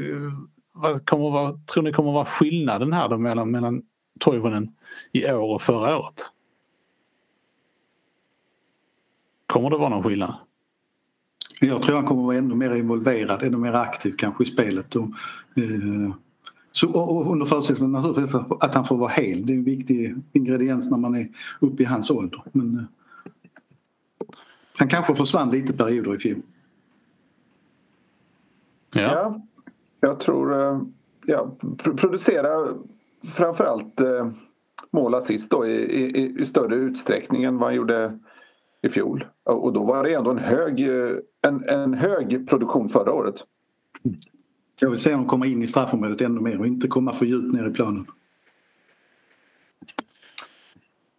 [0.77, 3.81] vad kommer vara, tror ni kommer vara skillnaden här då mellan, mellan
[4.19, 4.73] Toivonen
[5.11, 6.31] i år och förra året?
[9.47, 10.35] Kommer det vara någon skillnad?
[11.59, 14.95] Jag tror han kommer vara ännu mer involverad, ännu mer aktiv kanske i spelet.
[14.95, 15.09] Och,
[15.55, 16.13] eh,
[16.71, 19.45] så, och under förutsättning naturligtvis att han får vara hel.
[19.45, 22.43] Det är en viktig ingrediens när man är uppe i hans ålder.
[22.51, 22.83] Men, eh,
[24.77, 26.41] han kanske försvann lite perioder i fjol.
[28.93, 29.01] Ja.
[29.01, 29.41] ja.
[29.99, 30.81] Jag tror, eh,
[31.25, 31.51] ja,
[31.97, 32.73] producera
[33.23, 34.29] framförallt eh,
[34.91, 38.19] mål assist då i, i, i, större utsträckning än vad han gjorde
[38.81, 39.25] i fjol.
[39.43, 43.35] Och då var det ändå en hög, eh, en, en hög produktion förra året.
[44.81, 47.53] Jag vill se honom komma in i straffområdet ännu mer och inte komma för djupt
[47.53, 48.05] ner i planen.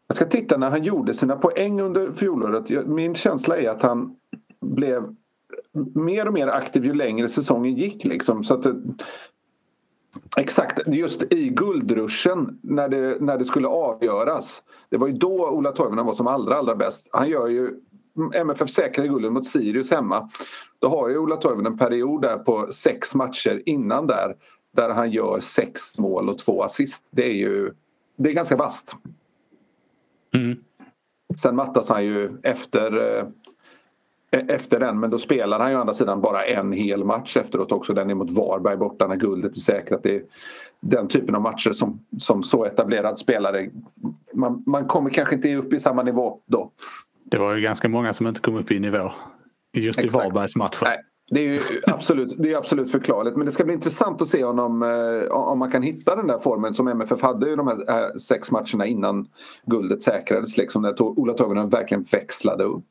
[0.06, 2.86] Jag ska titta när han gjorde sina poäng under fjolåret.
[2.86, 4.16] Min känsla är att han
[4.60, 5.14] blev
[5.94, 8.04] mer och mer aktiv ju längre säsongen gick.
[8.04, 8.44] Liksom.
[8.44, 8.66] Så att,
[10.36, 14.62] exakt, just i guldruschen när det, när det skulle avgöras.
[14.88, 17.08] Det var ju då Ola Toivonen var som allra, allra bäst.
[17.12, 17.80] Han gör ju
[18.34, 20.30] MFF säkrar guldet mot Sirius hemma.
[20.78, 24.36] Då har ju Ola Toivonen en period där på sex matcher innan där
[24.78, 27.06] där han gör sex mål och två assist.
[27.10, 27.72] Det är ju
[28.16, 28.96] det är ganska vasst.
[30.34, 30.58] Mm.
[31.42, 33.26] Sen mattas han ju efter eh,
[34.30, 35.00] efter den.
[35.00, 37.94] Men då spelar han ju å andra sidan bara en hel match efteråt också.
[37.94, 40.02] Den är mot Varberg borta när guldet är säkrat.
[40.02, 40.22] Det är
[40.80, 43.70] den typen av matcher som, som så etablerad spelare.
[44.34, 46.70] Man, man kommer kanske inte upp i samma nivå då.
[47.24, 49.12] Det var ju ganska många som inte kom upp i nivå
[49.72, 50.14] just Exakt.
[50.14, 50.82] i Varbergs matcher.
[50.82, 50.98] Nej,
[51.30, 54.44] Det är ju absolut, det är absolut förklarligt men det ska bli intressant att se
[54.44, 58.04] honom, eh, om man kan hitta den där formen som MFF hade i de här
[58.04, 59.28] eh, sex matcherna innan
[59.66, 60.56] guldet säkrades.
[60.56, 62.84] Liksom, när Ola Toivonen verkligen växlade upp.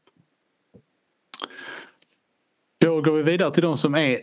[2.80, 4.22] Då går vi vidare till de som är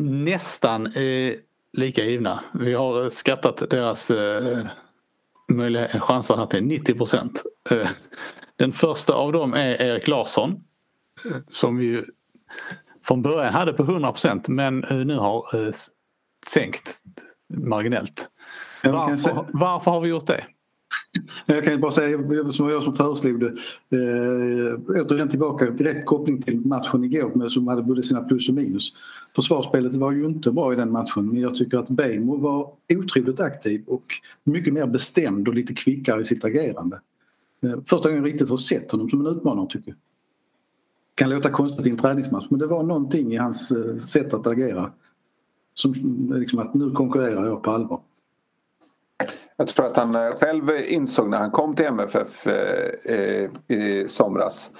[0.00, 1.34] nästan eh,
[1.72, 2.44] lika givna.
[2.52, 4.66] Vi har skattat deras eh,
[6.00, 7.42] chanser här till 90 procent.
[7.70, 7.90] Eh,
[8.56, 10.64] den första av dem är Erik Larsson
[11.24, 12.04] eh, som vi
[13.02, 15.74] från början hade på 100 procent men eh, nu har eh,
[16.46, 16.98] sänkt
[17.48, 18.28] marginellt.
[18.84, 20.44] Varför, varför har vi gjort det?
[21.46, 22.18] Jag kan bara säga,
[22.50, 23.46] som jag som föreslog det,
[23.96, 28.54] eh, återigen tillbaka, direkt koppling till matchen igår med, som hade både sina plus och
[28.54, 28.92] minus.
[29.36, 33.40] Försvarsspelet var ju inte bra i den matchen men jag tycker att Bejmo var otroligt
[33.40, 34.04] aktiv och
[34.44, 37.00] mycket mer bestämd och lite kvickare i sitt agerande.
[37.62, 39.96] Eh, första gången jag riktigt har sett honom som en utmanare tycker jag.
[41.14, 44.34] Det kan låta konstigt i en träningsmatch men det var någonting i hans eh, sätt
[44.34, 44.92] att agera.
[45.74, 45.94] Som
[46.34, 48.00] liksom att nu konkurrerar jag på allvar.
[49.60, 54.08] Jag tror att han eh, själv insåg när han kom till MFF eh, eh, i
[54.08, 54.70] somras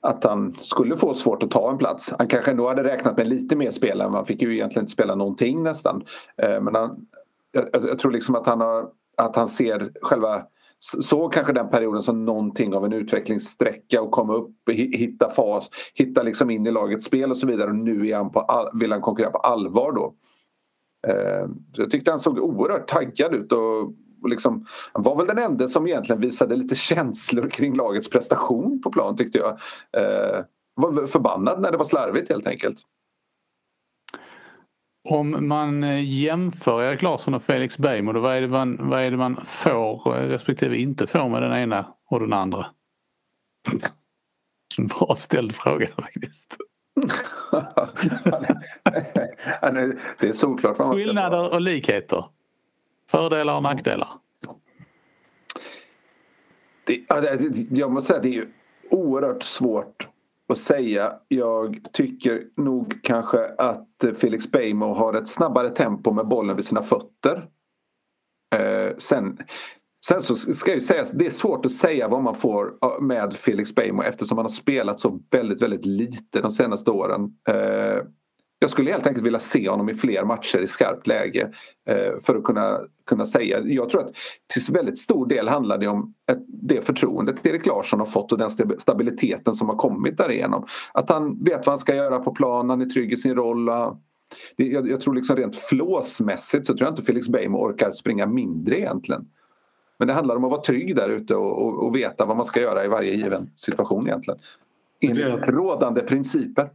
[0.00, 2.12] att han skulle få svårt att ta en plats.
[2.18, 4.10] Han kanske ändå hade räknat med lite mer spelare.
[4.10, 6.04] Man fick ju egentligen inte spela någonting nästan.
[6.36, 7.06] Men han,
[7.52, 10.42] jag, jag, tror liksom att han, har, att han ser själva
[10.80, 16.22] såg kanske den perioden som någonting av en utvecklingssträcka och komma upp, hitta fas, hitta
[16.22, 18.92] liksom in i lagets spel och så vidare och nu är han på all, vill
[18.92, 20.14] han konkurrera på allvar då.
[21.72, 23.92] Jag tyckte han såg oerhört taggad ut och
[24.26, 29.16] liksom, var väl den enda som egentligen visade lite känslor kring lagets prestation på plan
[29.16, 29.50] tyckte jag.
[30.02, 32.78] Eh, var förbannad när det var slarvigt helt enkelt.
[35.08, 39.10] Om man eh, jämför Erik Larsson och Felix Beijmo, vad är, det man, vad är
[39.10, 42.66] det man får respektive inte får med den ena och den andra?
[44.78, 46.56] Bra ställd fråga faktiskt.
[50.20, 50.94] det är solklart.
[50.94, 52.24] Skillnader och likheter.
[53.10, 54.08] Fördelar och nackdelar?
[56.84, 57.04] Det,
[57.70, 58.48] jag måste säga att det är
[58.90, 60.08] oerhört svårt
[60.48, 61.12] att säga.
[61.28, 66.82] Jag tycker nog kanske att Felix Beijmo har ett snabbare tempo med bollen vid sina
[66.82, 67.48] fötter.
[68.54, 69.38] Eh, sen,
[70.06, 73.34] sen så ska jag säga att det är svårt att säga vad man får med
[73.34, 77.36] Felix Beijmo eftersom han har spelat så väldigt, väldigt lite de senaste åren.
[77.48, 78.02] Eh,
[78.58, 81.52] jag skulle helt enkelt vilja se honom i fler matcher i skarpt läge
[81.88, 83.60] eh, för att kunna, kunna säga.
[83.60, 84.10] Jag tror att
[84.46, 86.14] till väldigt stor del handlar det om
[86.46, 90.66] det förtroendet Erik Larsson har fått och den stabiliteten som har kommit därigenom.
[90.92, 93.68] Att han vet vad han ska göra på plan, han är trygg i sin roll.
[94.56, 98.78] Jag, jag tror liksom rent flåsmässigt så tror jag inte Felix Beijmo orkar springa mindre
[98.78, 99.28] egentligen.
[99.98, 102.46] Men det handlar om att vara trygg där ute och, och, och veta vad man
[102.46, 104.40] ska göra i varje given situation egentligen.
[105.00, 106.70] Enligt rådande principer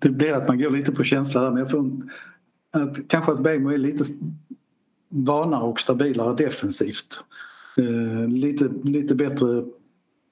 [0.00, 1.90] det blir att man går lite på känsla där men jag får
[2.70, 4.04] att, kanske att Bejmo är lite
[5.14, 7.24] vanare och stabilare defensivt.
[7.76, 9.64] Eh, lite, lite bättre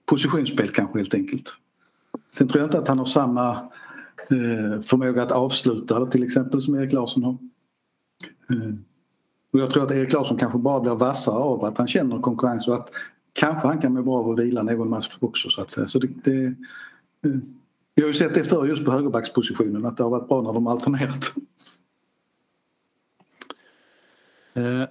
[0.07, 1.57] positionsspel kanske helt enkelt.
[2.35, 3.51] Sen tror jag inte att han har samma
[4.31, 7.39] eh, förmåga att avsluta till exempel som Erik Larsson har.
[8.51, 8.75] Eh,
[9.53, 12.69] och jag tror att Erik Larsson kanske bara blir vassare av att han känner konkurrens
[12.69, 12.91] och att
[13.33, 15.87] kanske han kan må bra av att vila någon match också så att säga.
[15.87, 17.39] Så det, det eh,
[17.95, 20.53] vi har ju sett det förr just på högerbackspositionen att det har varit bra när
[20.53, 21.33] de alternerat.
[21.37, 21.43] Uh,
[24.55, 24.85] Eh,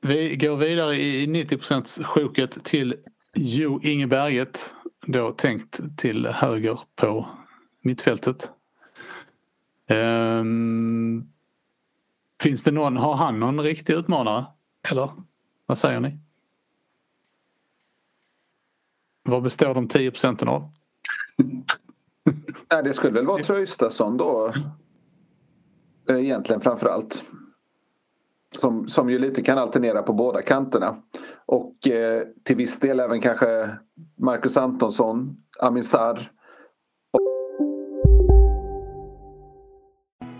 [0.00, 2.94] vi går vidare i 90% sjoket till
[3.34, 4.74] Jo Inge Berget.
[5.06, 7.28] Då tänkt till höger på
[7.80, 8.50] mittfältet.
[9.88, 11.32] Um,
[12.42, 14.46] finns det någon, har han någon riktig utmanare?
[14.90, 15.10] Eller
[15.66, 16.18] vad säger ni?
[19.22, 20.70] Vad består de 10 procenten av?
[22.72, 24.54] Nej, det skulle väl vara Traustason då.
[26.08, 27.22] Eh, egentligen framför allt.
[28.52, 30.96] Som, som ju lite kan alternera på båda kanterna.
[31.46, 33.70] Och eh, till viss del även kanske
[34.20, 36.30] Marcus Antonsson, Amin Sarr.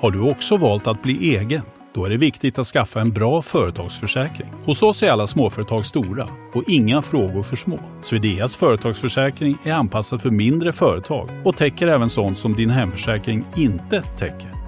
[0.00, 1.62] Har du också valt att bli egen?
[1.94, 4.48] Då är det viktigt att skaffa en bra företagsförsäkring.
[4.64, 7.78] Hos oss är alla småföretag stora och inga frågor för små.
[8.02, 14.02] Swedeas företagsförsäkring är anpassad för mindre företag och täcker även sånt som din hemförsäkring inte
[14.02, 14.51] täcker.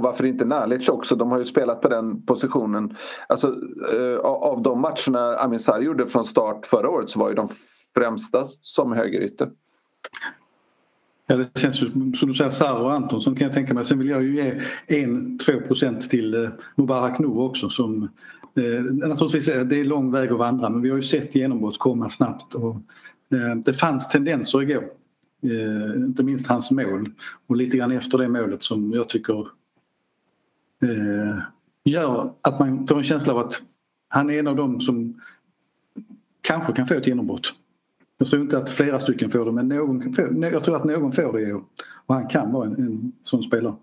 [0.00, 1.16] Och varför inte Nalic också?
[1.16, 2.96] De har ju spelat på den positionen.
[3.28, 3.54] Alltså,
[3.92, 7.48] eh, av de matcherna Amin Sarr gjorde från start förra året så var ju de
[7.94, 9.50] främsta som högerytter.
[11.26, 13.84] Ja, det känns ju som du säger Sarr och Antonsson kan jag tänka mig.
[13.84, 18.02] Sen vill jag ju ge 1-2 procent till eh, Mubarak Nu också som
[18.56, 21.78] eh, naturligtvis är det är lång väg att vandra men vi har ju sett genombrott
[21.78, 22.74] komma snabbt och
[23.32, 24.84] eh, det fanns tendenser igår.
[25.42, 27.10] Eh, inte minst hans mål
[27.46, 29.46] och lite grann efter det målet som jag tycker
[30.82, 31.38] eh,
[31.84, 33.62] gör att man får en känsla av att
[34.08, 35.20] han är en av dem som
[36.40, 37.54] kanske kan få ett genombrott.
[38.18, 41.32] Jag tror inte att flera stycken får det men någon, jag tror att någon får
[41.32, 41.52] det
[42.06, 43.74] och han kan vara en, en sån spelare.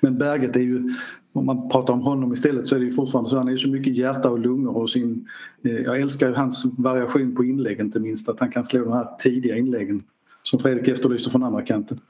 [0.00, 0.94] Men Berget är ju,
[1.32, 3.68] om man pratar om honom istället så är det ju fortfarande så han är så
[3.68, 5.28] mycket hjärta och lungor och sin,
[5.62, 9.16] eh, jag älskar hans variation på inlägg inte minst att han kan slå de här
[9.18, 10.02] tidiga inläggen
[10.42, 12.00] som Fredrik efterlyste från andra kanten.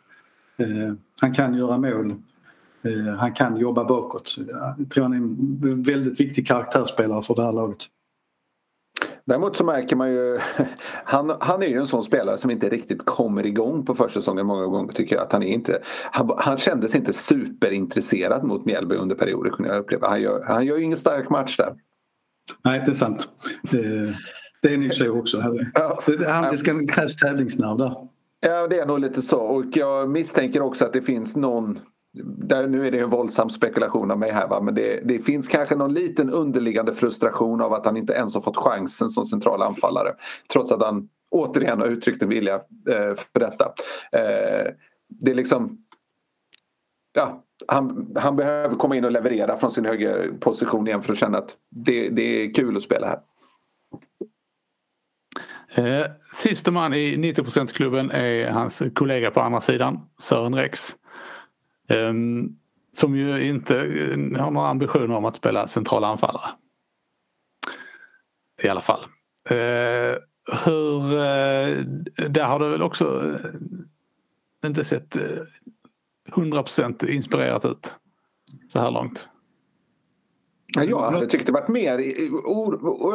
[0.57, 2.15] Eh, han kan göra mål,
[3.19, 4.35] han kan jobba bakåt.
[4.79, 7.79] Jag tror han är en väldigt viktig karaktärsspelare för det här laget.
[9.25, 10.39] Däremot så märker man ju,
[11.05, 14.67] han, han är ju en sån spelare som inte riktigt kommer igång på försäsongen många
[14.67, 15.23] gånger tycker jag.
[15.23, 15.79] Att han, är inte,
[16.11, 20.09] han, han kändes inte superintresserad mot Mjällby under perioder kunde jag uppleva.
[20.09, 21.75] Han gör, han gör ju ingen stark match där.
[22.65, 23.29] Nej, det är sant.
[23.63, 24.15] Det,
[24.63, 25.43] det är nog så också.
[25.75, 26.01] Ja.
[26.27, 27.95] Han, det ska krävs tävlingsnerv där.
[28.41, 29.39] Ja, det är nog lite så.
[29.39, 31.79] Och jag misstänker också att det finns någon
[32.25, 34.61] där, nu är det en våldsam spekulation av mig här va?
[34.61, 38.41] men det, det, finns kanske någon liten underliggande frustration av att han inte ens har
[38.43, 40.15] fått chansen som central anfallare.
[40.53, 43.65] Trots att han återigen har uttryckt en vilja eh, för detta.
[44.13, 44.73] Eh,
[45.09, 45.79] det är liksom...
[47.13, 51.39] Ja, han, han behöver komma in och leverera från sin högerposition igen för att känna
[51.39, 53.21] att det, det är kul att spela här.
[55.75, 60.97] Eh, sista man i 90 klubben är hans kollega på andra sidan, Sören Rex.
[61.89, 62.49] Ehm,
[62.97, 66.51] som ju inte eh, har några ambitioner om att spela centrala anfallare.
[68.63, 69.05] I alla fall.
[69.51, 70.17] Ehm,
[70.65, 71.85] hur, eh,
[72.29, 75.17] där har det väl också eh, inte sett
[76.31, 77.95] 100% inspirerat ut
[78.73, 79.29] så här långt.
[80.77, 81.99] Ja, jag hade tyckt det varit mer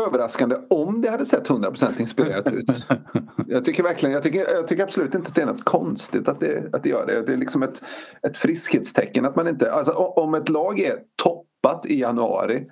[0.07, 2.85] överraskande om det hade sett 100% inspirerat ut.
[3.47, 6.39] Jag tycker verkligen, jag tycker, jag tycker absolut inte att det är något konstigt att
[6.39, 7.21] det, att det gör det.
[7.21, 7.81] Det är liksom ett,
[8.27, 12.67] ett friskhetstecken att man inte, alltså om ett lag är toppat i januari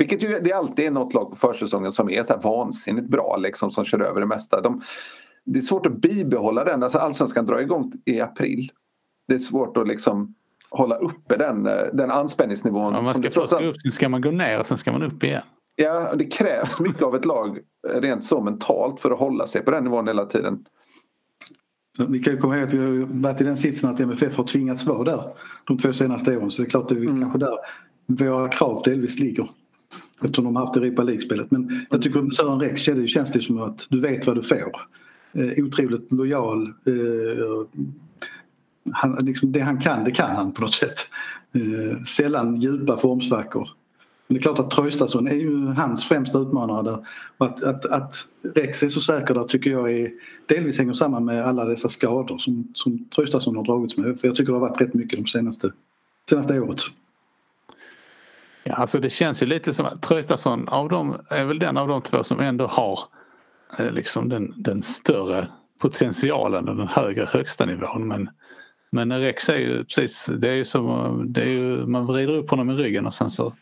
[0.00, 3.36] vilket ju det alltid är något lag på försäsongen som är så här vansinnigt bra
[3.36, 4.60] liksom som kör över det mesta.
[4.60, 4.82] De,
[5.44, 8.70] det är svårt att bibehålla den, alltså allsvenskan drar igång i april.
[9.28, 10.34] Det är svårt att liksom
[10.70, 12.94] hålla uppe den, eh, den anspänningsnivån.
[12.94, 15.02] Ja, man ska först gå upp, sen ska man gå ner och sen ska man
[15.02, 15.42] upp igen.
[15.76, 19.62] Ja, det krävs mycket av ett lag eh, rent så mentalt för att hålla sig
[19.62, 20.64] på den nivån hela tiden.
[22.08, 24.44] Vi kan ju komma ihåg att vi har varit i den sitsen att MFF har
[24.44, 25.24] tvingats vara där
[25.64, 27.20] de två senaste åren så det är klart att det är mm.
[27.20, 27.56] kanske där
[28.06, 29.48] våra krav delvis ligger.
[30.24, 31.50] Eftersom de har haft Europa League-spelet.
[31.50, 34.72] Men jag tycker med Sören Rex känns det som att du vet vad du får.
[35.32, 36.62] Eh, otroligt lojal.
[36.66, 37.80] Eh,
[38.94, 40.98] han, liksom, det han kan, det kan han på något sätt.
[41.52, 43.68] Eh, sällan djupa formsvackor.
[44.26, 47.06] Men det är klart att Traustason är ju hans främsta utmanare där.
[47.38, 48.14] Och att, att, att
[48.54, 50.10] Rex är så säker där tycker jag är,
[50.46, 54.20] delvis hänger samman med alla dessa skador som, som Traustason har dragits med.
[54.20, 55.72] För jag tycker det har varit rätt mycket de senaste,
[56.28, 56.80] senaste året.
[58.64, 61.88] Ja, alltså det känns ju lite som att Traustason av dem är väl den av
[61.88, 63.00] de två som ändå har
[63.78, 65.48] eh, liksom den, den större
[65.78, 68.08] potentialen och den högre högsta nivån.
[68.08, 68.30] Men
[68.92, 72.50] men Rex är ju precis, det är ju som, det är ju, man vrider upp
[72.50, 73.54] honom i ryggen och sen så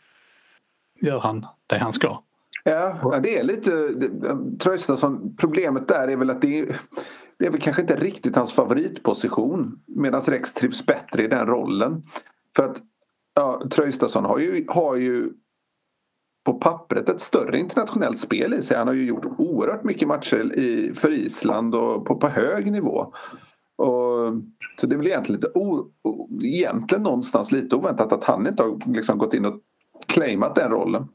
[1.01, 2.23] gör han det han ska.
[2.63, 3.93] Ja, det är lite
[4.59, 5.35] Traustason.
[5.37, 6.79] Problemet där är väl att det är,
[7.37, 12.03] det är väl kanske inte riktigt hans favoritposition medan Rex trivs bättre i den rollen.
[12.55, 12.77] För att
[13.35, 15.29] ja, Traustason har ju, har ju
[16.45, 18.77] på pappret ett större internationellt spel i sig.
[18.77, 23.13] Han har ju gjort oerhört mycket matcher i, för Island och på, på hög nivå.
[23.79, 24.33] Och,
[24.81, 25.87] så det är väl egentligen, lite o,
[26.43, 29.61] egentligen någonstans lite oväntat att han inte har liksom gått in och
[30.07, 31.07] claimat den rollen.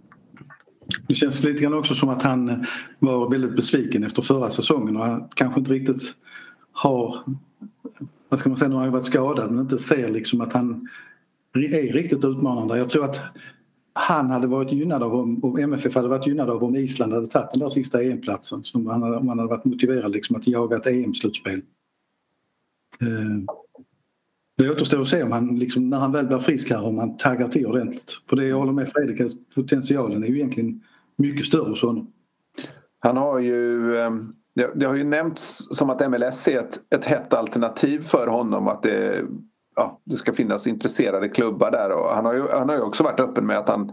[1.09, 2.67] Det känns lite grann också som att han
[2.99, 6.03] var väldigt besviken efter förra säsongen och kanske inte riktigt
[6.73, 7.19] har,
[8.29, 10.89] vad ska man säga, nu har han varit skadad men inte ser liksom att han
[11.55, 12.79] är riktigt utmanande.
[12.79, 13.21] Jag tror att
[13.93, 17.27] han hade varit gynnad av om, om MFF hade varit gynnad av om Island hade
[17.27, 21.63] tagit den där sista EM-platsen om han hade varit motiverad liksom att jaga ett EM-slutspel.
[23.01, 23.55] Eh,
[24.59, 27.17] det återstår att se om han, liksom, när han väl blir frisk här, om han
[27.17, 28.13] taggar till ordentligt.
[28.29, 30.83] För det jag håller med Fredrik, att potentialen är ju egentligen
[31.17, 32.13] mycket större hos honom.
[32.99, 34.33] Han har ju, ehm,
[34.75, 38.69] det har ju nämnts som att MLS är ett, ett hett alternativ för honom.
[38.69, 39.25] Att det
[39.77, 43.03] ja, det ska finnas intresserade klubbar där och han har ju, han har ju också
[43.03, 43.93] varit öppen med att han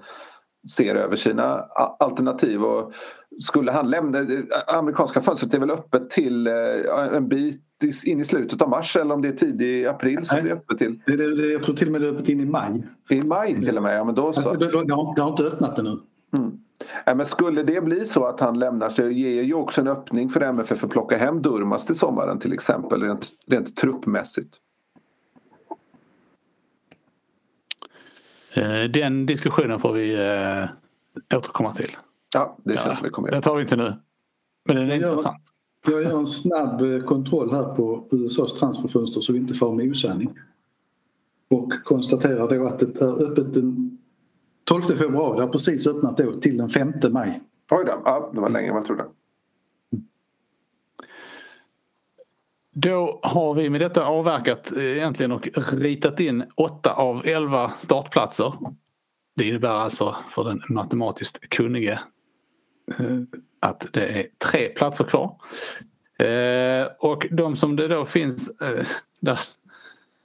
[0.75, 1.65] ser över sina
[1.99, 2.63] alternativ.
[2.63, 2.93] Och
[3.39, 4.25] skulle han lämna, eh,
[4.67, 7.61] amerikanska fönstret är väl öppet till eh, en bit
[8.03, 10.55] in i slutet av mars eller om det är tidig april som Nej, det är
[10.55, 10.99] öppet till?
[11.05, 12.83] Det, det, jag tror till och med det är öppet in i maj.
[13.09, 14.53] I maj till och med, ja men då så.
[14.53, 15.99] Det, det, det, har, det har inte öppnat ännu.
[16.33, 16.51] Mm.
[17.05, 20.29] Ja, men skulle det bli så att han lämnar så ger ju också en öppning
[20.29, 24.57] för MFF att plocka hem Durmas till sommaren till exempel rent, rent truppmässigt.
[28.53, 31.97] Eh, den diskussionen får vi äh, återkomma till.
[32.33, 33.93] Ja, det känns ja, vi kommer Det tar vi inte nu.
[34.65, 35.43] Men den är jag, intressant.
[35.85, 39.91] Jag gör en snabb eh, kontroll här på USAs transferfönster så vi inte får med
[39.91, 40.33] osanning.
[41.49, 43.97] Och konstaterar då att det är öppet den
[44.63, 45.35] 12 februari.
[45.35, 47.41] Det har precis öppnat då till den 5 maj.
[47.71, 49.05] Oj då, ja, det var längre än jag trodde.
[52.73, 58.53] Då har vi med detta avverkat eh, egentligen och ritat in åtta av elva startplatser.
[59.35, 61.99] Det innebär alltså för den matematiskt kunnige
[62.99, 63.17] eh,
[63.61, 65.35] att det är tre platser kvar.
[66.19, 68.85] Eh, och de som det då finns, eh,
[69.19, 69.39] där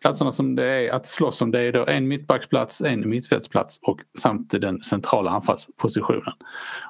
[0.00, 4.00] platserna som det är att slåss om det är då en mittbacksplats, en mittfältsplats och
[4.18, 6.32] samt den centrala anfallspositionen.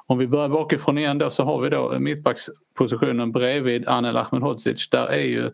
[0.05, 4.89] Om vi börjar bakifrån igen då så har vi då mittbackspositionen bredvid Anel Ahmedhodzic.
[4.89, 5.45] Där är ju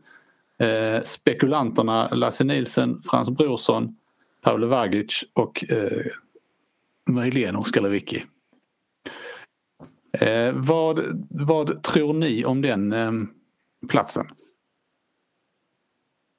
[0.67, 3.95] eh, spekulanterna Lasse Nilsen, Frans Brorsson,
[4.41, 6.05] Pavle Vagic och eh,
[7.09, 8.23] möjligen Oskar Lewicki.
[10.20, 13.11] Eh, vad, vad tror ni om den eh,
[13.89, 14.26] platsen?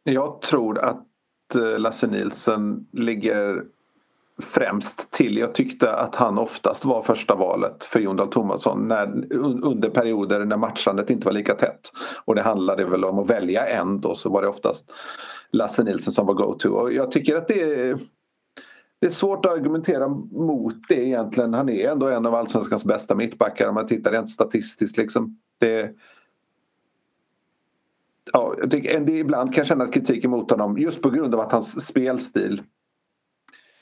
[0.04, 3.64] Jag tror att eh, Lasse Nilsson ligger
[4.42, 5.38] främst till.
[5.38, 9.32] Jag tyckte att han oftast var första valet för Jon Dahl Tomasson när,
[9.64, 11.92] under perioder när matchandet inte var lika tätt.
[12.24, 14.92] Och det handlade väl om att välja en då så var det oftast
[15.50, 16.68] Lasse Nilsson som var go-to.
[16.68, 17.98] Och jag tycker att det är,
[19.04, 21.54] det är svårt att argumentera mot det egentligen.
[21.54, 24.96] Han är ändå en av allsvenskans bästa mittbackar om man tittar rent statistiskt.
[24.96, 25.38] Liksom.
[25.58, 25.90] Det,
[28.32, 31.40] ja, jag tycker, det ibland kan jag känna kritik mot honom just på grund av
[31.40, 32.62] att hans spelstil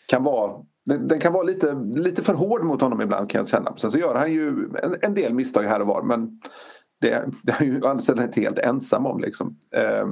[0.06, 3.48] kan vara den, den, kan vara lite, lite för hård mot honom ibland kan jag
[3.48, 3.76] känna.
[3.76, 4.48] Sen så gör han ju
[4.82, 6.40] en, en del misstag här och var men
[7.00, 9.20] det, det är han ju å andra sidan inte helt ensam om.
[9.20, 9.56] Liksom.
[9.70, 10.06] Eh.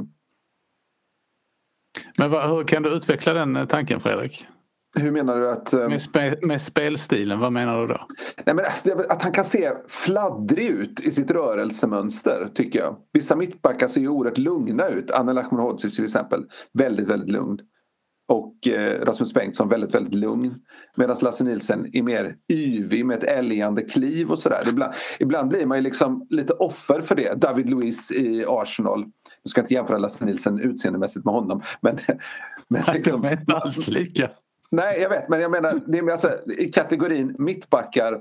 [2.16, 4.46] Men vad, hur kan du utveckla den eh, tanken Fredrik?
[4.98, 5.74] Hur menar du att...
[5.74, 5.90] Um...
[5.90, 8.06] Med, spe, med, spelstilen, vad menar du då?
[8.46, 12.96] Nej, men alltså, att han kan se fladdrig ut i sitt rörelsemönster tycker jag.
[13.12, 15.10] Vissa mittbackar ser ju oerhört lugna ut.
[15.10, 16.44] Anel Ahmedhodzic till exempel.
[16.72, 17.58] Väldigt, väldigt lugn.
[18.28, 20.54] Och eh, Rasmus Bengtsson väldigt, väldigt lugn.
[20.96, 24.68] Medan Lasse Nilsen är mer yvig med ett älgande kliv och sådär.
[24.68, 27.34] Ibland, ibland blir man ju liksom lite offer för det.
[27.34, 29.04] David Luiz i Arsenal.
[29.04, 31.62] Nu ska jag inte jämföra Lasse Nilsen utseendemässigt med honom.
[31.80, 31.98] Men,
[32.68, 34.30] men liksom, de är inte alls lika.
[34.72, 38.20] Nej, jag vet, men jag menar det är alltså, i kategorin mittbackar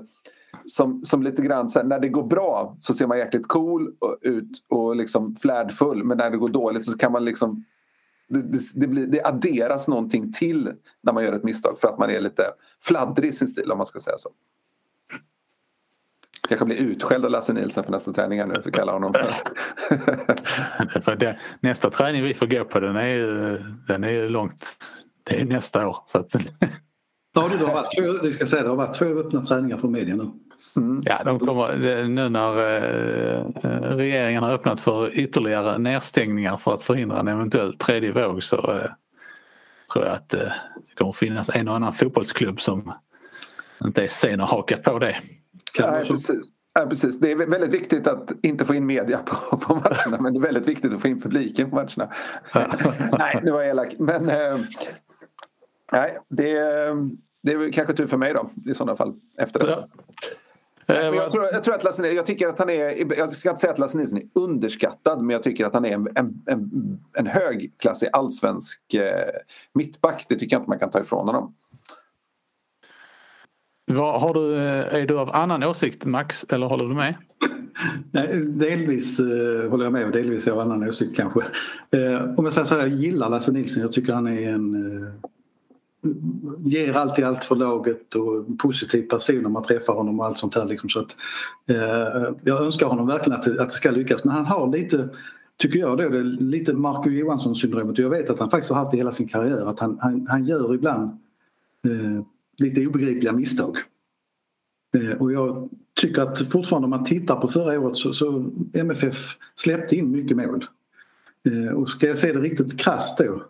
[0.66, 4.66] som, som lite grann så när det går bra så ser man jäkligt cool ut
[4.68, 7.64] och liksom flärdfull men när det går dåligt så kan man liksom
[8.28, 11.98] det, det, det, blir, det adderas någonting till när man gör ett misstag för att
[11.98, 12.44] man är lite
[12.80, 14.30] fladdrig i sin stil om man ska säga så.
[16.42, 19.34] Jag Kanske blir utskälld av Lasse Nilsson för nästa träning nu för kalla honom för.
[21.00, 24.64] för det, nästa träning vi får gå på den är den är ju långt
[25.24, 25.96] det är nästa år.
[26.06, 26.34] Så att...
[27.34, 29.88] ja, det, har varit två, det ska säga, det har varit två öppna träningar för
[29.88, 30.30] media nu.
[30.76, 31.02] Mm.
[31.04, 31.76] Ja, de kommer,
[32.08, 33.44] nu när eh,
[33.96, 38.90] regeringen har öppnat för ytterligare nedstängningar för att förhindra en eventuell tredje våg så eh,
[39.92, 40.40] tror jag att eh,
[40.88, 42.92] det kommer finnas en och annan fotbollsklubb som
[43.84, 45.16] inte är sen att haka på det.
[45.78, 46.48] Ja, precis.
[46.74, 47.20] Ja, precis.
[47.20, 50.42] Det är väldigt viktigt att inte få in media på, på matcherna men det är
[50.42, 52.10] väldigt viktigt att få in publiken på matcherna.
[53.18, 53.94] Nej, det var elak.
[53.98, 54.58] Men eh,
[55.92, 56.52] nej, det,
[57.42, 59.70] det är kanske tur för mig då i sådana fall efter det.
[59.70, 59.88] Ja.
[60.86, 63.60] Men jag, tror, jag tror att Lasse, jag tycker att han är, jag ska inte
[63.60, 66.70] säga att Lasse Nilsson är underskattad men jag tycker att han är en, en, en,
[67.12, 69.30] en högklassig allsvensk eh,
[69.74, 70.26] mittback.
[70.28, 71.54] Det tycker jag inte man kan ta ifrån honom.
[73.92, 77.14] Vad, har du, eh, är du av annan åsikt Max eller håller du med?
[78.10, 81.40] Nej, delvis eh, håller jag med och delvis är jag av annan åsikt kanske.
[81.90, 83.82] Eh, om jag säger så här, jag gillar Lasse Nilsson.
[83.82, 85.08] Jag tycker han är en eh,
[86.58, 90.54] ger alltid allt för laget och positiv person när man träffar honom och allt sånt
[90.54, 90.64] här.
[90.64, 90.88] Liksom.
[90.88, 91.16] Så att,
[91.66, 95.08] eh, jag önskar honom verkligen att det, att det ska lyckas men han har lite
[95.60, 98.70] tycker jag då, det är lite Marco Johansson syndromet och jag vet att han faktiskt
[98.70, 101.10] har haft det hela sin karriär att han, han, han gör ibland
[101.86, 102.24] eh,
[102.58, 103.76] lite obegripliga misstag.
[104.96, 105.68] Eh, och jag
[106.00, 110.36] tycker att fortfarande om man tittar på förra året så, så MFF släppte in mycket
[110.36, 110.64] mål.
[111.46, 113.42] Eh, och ska jag se det riktigt krasst då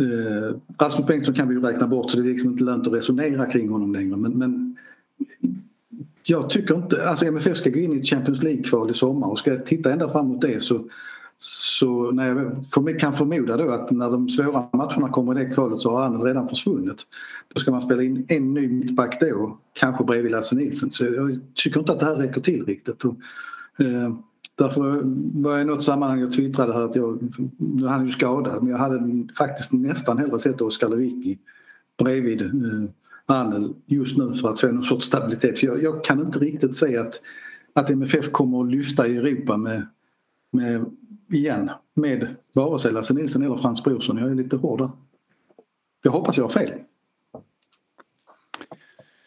[0.00, 2.92] Eh, Rasmus Bengtsson kan vi ju räkna bort så det är liksom inte lönt att
[2.92, 4.16] resonera kring honom längre.
[4.16, 4.76] Men, men
[6.22, 9.50] jag tycker inte, alltså MFF ska gå in i Champions League-kval i sommar och ska
[9.50, 10.88] jag titta ända fram mot det så,
[11.38, 12.26] så när
[12.74, 16.02] jag kan förmoda då att när de svåra matcherna kommer i det kvalet så har
[16.02, 17.02] han redan försvunnit.
[17.54, 20.90] Då ska man spela in en ny mittback då, kanske bredvid Lasse Nilsson.
[20.90, 23.04] Så jag tycker inte att det här räcker till riktigt.
[23.04, 23.16] Och,
[23.78, 24.14] eh,
[24.58, 25.00] Därför
[25.42, 27.18] var jag i något sammanhang jag twittrade här att jag,
[27.58, 31.38] nu är han ju skadad, men jag hade faktiskt nästan hellre sett Oskar Lewicki
[31.98, 32.90] bredvid eh,
[33.26, 35.62] Arnel just nu för att få någon sorts stabilitet.
[35.62, 37.20] jag, jag, kan inte riktigt se att,
[37.72, 39.86] att MFF kommer att lyfta i Europa med,
[40.50, 40.84] med
[41.32, 44.18] igen med vare sig Lasse Nilsson eller Frans Brorsson.
[44.18, 44.90] Jag är lite hård där.
[46.02, 46.72] Jag hoppas jag har fel.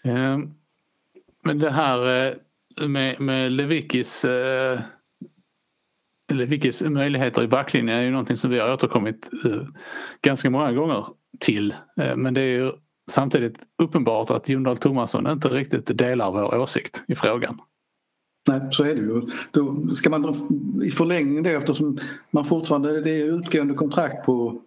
[0.03, 0.39] Eh,
[1.43, 2.27] men det här
[2.81, 4.79] eh, med, med Lewickis eh,
[6.29, 9.61] Lewickis möjligheter i backlinjen är ju någonting som vi har återkommit eh,
[10.21, 11.05] ganska många gånger
[11.39, 11.73] till.
[12.01, 12.71] Eh, men det är ju
[13.11, 17.61] samtidigt uppenbart att Jon Dahl Tomasson inte riktigt delar vår åsikt i frågan.
[18.47, 19.21] Nej, så är det ju.
[19.51, 20.35] Då ska man
[20.83, 21.97] i förlängning det eftersom
[22.31, 24.61] man fortfarande, det är utgående kontrakt på,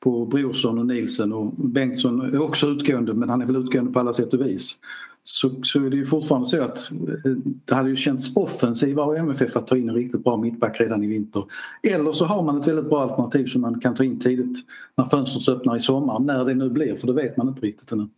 [0.00, 4.00] på Brorsson och Nilsen och Bengtsson är också utgående men han är väl utgående på
[4.00, 4.80] alla sätt och vis
[5.28, 7.32] så, så är det ju fortfarande så att eh,
[7.64, 11.04] det hade ju känts offensivare av MFF att ta in en riktigt bra mittback redan
[11.04, 11.44] i vinter.
[11.82, 14.66] Eller så har man ett väldigt bra alternativ som man kan ta in tidigt
[14.96, 17.92] när fönstret öppnar i sommar, när det nu blir för det vet man inte riktigt
[17.92, 18.08] ännu.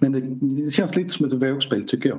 [0.00, 0.20] Men det,
[0.64, 2.18] det känns lite som ett vågspel tycker jag.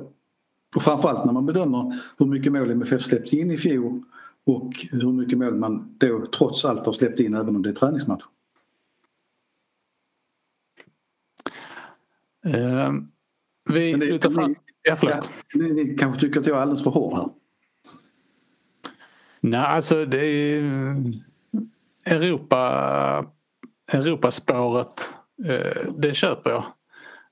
[0.76, 4.02] Och framförallt när man bedömer hur mycket mål MFF släppte in i fjol
[4.46, 7.74] och hur mycket mål man då trots allt har släppt in även om det är
[7.74, 8.22] träningsmatch.
[12.44, 13.13] Um.
[13.64, 14.54] Vi det, flyttar fram...
[14.82, 15.30] Ja, förlåt.
[15.54, 17.28] Ja, ni, ni kanske tycker att jag är alldeles för hård här?
[19.40, 20.62] Nej, alltså det är
[22.04, 23.26] Europa,
[23.92, 25.08] Europaspåret,
[25.44, 26.64] eh, det köper jag.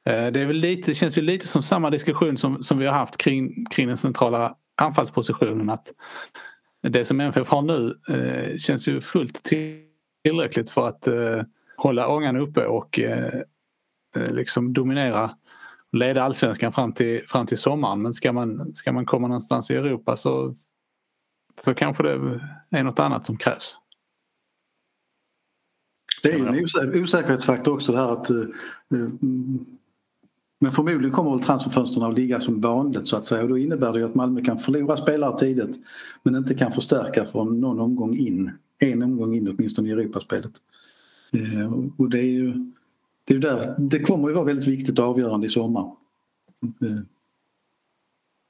[0.04, 2.86] Eh, det, är väl lite, det känns ju lite som samma diskussion som, som vi
[2.86, 5.70] har haft kring, kring den centrala anfallspositionen.
[5.70, 5.92] Att
[6.82, 9.42] det som MFF har nu eh, känns ju fullt
[10.24, 11.08] tillräckligt för att
[11.76, 13.00] hålla ångan uppe och
[14.14, 15.30] liksom dominera
[15.92, 18.02] leda allsvenskan fram till, fram till sommaren.
[18.02, 20.54] Men ska man, ska man komma någonstans i Europa så,
[21.64, 22.40] så kanske det
[22.70, 23.78] är något annat som krävs.
[26.22, 28.46] Det är ju en osäkerhetsfaktor också det här att uh,
[30.60, 33.92] men förmodligen kommer väl transferfönstren att ligga som vanligt så att säga och då innebär
[33.92, 35.78] det ju att Malmö kan förlora spelare tidigt
[36.22, 38.50] men inte kan förstärka från någon omgång in.
[38.78, 40.52] En omgång in åtminstone i Europaspelet.
[41.36, 42.72] Uh, och det är ju
[43.24, 45.82] det, är där, det kommer ju vara väldigt viktigt och avgörande i sommar.
[46.62, 46.98] Eh,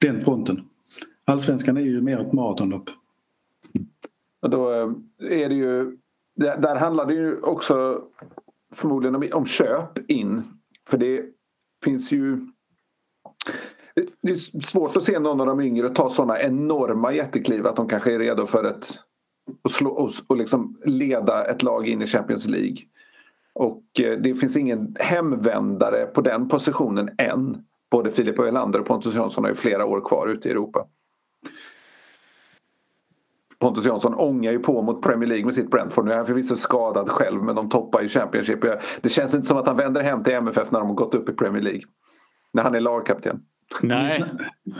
[0.00, 0.68] den fronten.
[1.24, 2.90] Allsvenskan är ju mer ett maratonlopp.
[4.40, 4.90] då eh,
[5.42, 5.98] är det ju,
[6.34, 8.02] där handlar det ju också
[8.74, 10.42] förmodligen om, om köp in.
[10.86, 11.24] För det
[11.84, 12.46] finns ju
[14.22, 17.88] det är svårt att se någon av de yngre ta sådana enorma jättekliv att de
[17.88, 18.86] kanske är redo för ett
[19.62, 22.76] och, slå, och, och liksom leda ett lag in i Champions League.
[23.54, 27.64] Och eh, det finns ingen hemvändare på den positionen än.
[27.90, 30.86] Både Filip Ölander och Pontus Jansson har ju flera år kvar ute i Europa.
[33.58, 36.04] Pontus Jansson ångar ju på mot Premier League med sitt Brentford.
[36.04, 38.60] Nu är han förvisso skadad själv men de toppar ju Championship.
[39.00, 41.28] Det känns inte som att han vänder hem till MFF när de har gått upp
[41.28, 41.82] i Premier League.
[42.52, 43.42] När han är lagkapten.
[43.80, 44.24] Nej,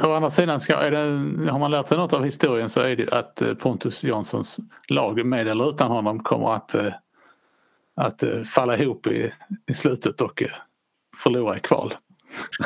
[0.04, 2.96] å andra sidan ska, är det, har man lärt sig något av historien så är
[2.96, 4.58] det att eh, Pontus Janssons
[4.88, 6.92] lag med eller utan honom kommer att eh,
[7.94, 9.32] att eh, falla ihop i,
[9.70, 10.48] i slutet och eh,
[11.22, 11.94] förlora i kval.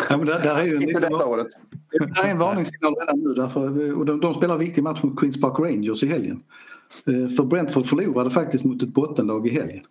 [0.09, 1.47] Ja, men där, där är ju en, Inte detta året.
[1.91, 3.35] Det är en varningssignal redan nu.
[3.35, 6.43] Därför, och de, de spelar en viktig match mot Queens Park Rangers i helgen.
[7.07, 9.85] Eh, för Brentford förlorade faktiskt mot ett bottenlag i helgen.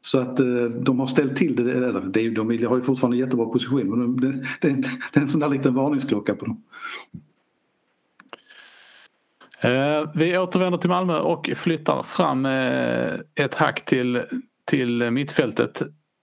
[0.00, 0.36] Så att
[0.84, 1.92] de har ställt till det.
[1.92, 4.68] det de har ju fortfarande jättebra position men det, det,
[5.12, 6.62] det är en sån där liten varningsklocka på dem.
[9.64, 14.22] Eh, vi återvänder till Malmö och flyttar fram eh, ett hack till,
[14.64, 15.82] till mittfältet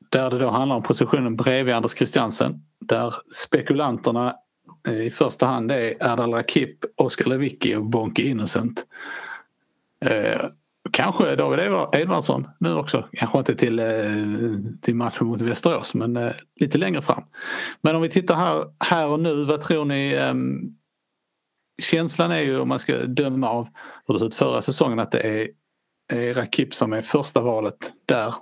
[0.09, 2.61] där det då handlar om positionen bredvid Anders Christiansen.
[2.79, 3.15] Där
[3.45, 4.35] spekulanterna
[4.87, 8.85] eh, i första hand är Erdal Rakip, Oskar Lewicki och Bonke Innocent.
[10.91, 11.59] Kanske David
[11.93, 13.07] Edvardsson nu också.
[13.11, 13.81] Kanske inte till,
[14.81, 17.23] till matchen mot Västerås men lite längre fram.
[17.81, 20.75] Men om vi tittar här, här och nu, vad tror ni ehm,
[21.83, 23.67] känslan är ju om man ska döma av
[24.07, 25.49] hur det såg ut förra säsongen att det är,
[26.13, 28.33] är Rakip som är första valet där.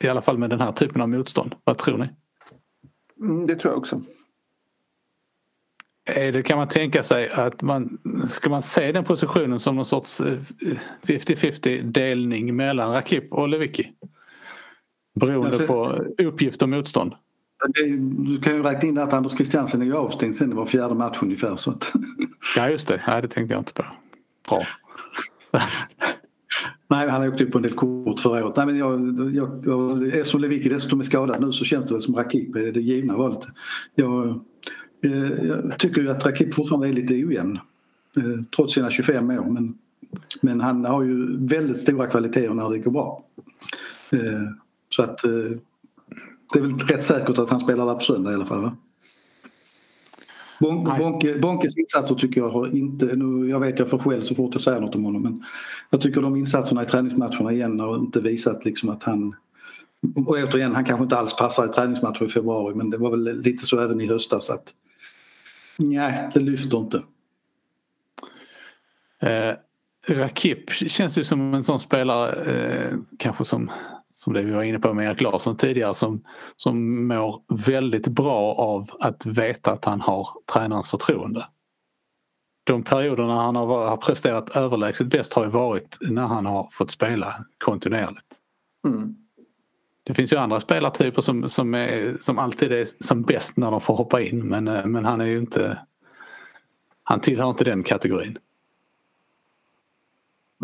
[0.00, 1.54] I alla fall med den här typen av motstånd.
[1.64, 2.08] Vad tror ni?
[3.20, 4.02] Mm, det tror jag också.
[6.04, 7.98] är det, kan man tänka sig att man
[8.28, 10.20] ska man se den positionen som någon sorts
[11.02, 13.92] 50-50 delning mellan Rakip och Lewicki?
[15.14, 17.14] Beroende Alltså- på uppgift och motstånd.
[18.26, 21.18] Du kan ju räkna in att Anders Christiansen är avstängd sen det var fjärde match
[21.22, 21.56] ungefär.
[21.56, 21.92] Så att,
[22.56, 23.84] Ja just det, Nej, det tänkte jag inte på.
[24.48, 24.62] Bra.
[26.90, 28.56] nej, han åkte ju på en del kort förra året.
[28.56, 32.02] Nej, men jag, jag, jag, eftersom Lewicki dessutom är skadad nu så känns det väl
[32.02, 33.46] som Rakip är det givna valet.
[33.94, 34.28] Jag,
[35.04, 37.58] eh, jag tycker ju att Rakip fortfarande är lite ojämn.
[38.16, 39.44] eh, Trots sina 25 år.
[39.50, 39.74] Men,
[40.40, 43.24] men han har ju väldigt stora kvaliteter när det går bra.
[44.10, 44.18] Eh,
[44.88, 45.24] Så att
[46.52, 48.76] det är väl rätt säkert att han spelar där på söndag i alla fall va?
[50.60, 50.98] Bon- Nej.
[50.98, 54.50] Bonke, Bonkes insatser tycker jag har inte, nu, jag vet jag får skäll så fort
[54.52, 55.44] jag säger något om honom men
[55.90, 59.34] jag tycker de insatserna i träningsmatcherna igen har inte visat liksom att han
[60.16, 63.40] och återigen, han kanske inte alls passar i träningsmatcher i februari men det var väl
[63.42, 64.74] lite så även i höstas att
[65.78, 67.02] nej, det lyfter inte.
[69.20, 69.56] Eh,
[70.08, 73.70] Rakip känns ju som en sån spelare, eh, kanske som,
[74.24, 76.24] som det vi var inne på med Erik Larsson tidigare, som,
[76.56, 81.46] som mår väldigt bra av att veta att han har tränarens förtroende.
[82.64, 86.90] De perioderna han har, har presterat överlägset bäst har ju varit när han har fått
[86.90, 88.36] spela kontinuerligt.
[88.86, 89.16] Mm.
[90.04, 93.80] Det finns ju andra spelartyper som, som, är, som alltid är som bäst när de
[93.80, 95.78] får hoppa in men, eh, men han är ju inte
[97.02, 98.38] han tillhör inte den kategorin.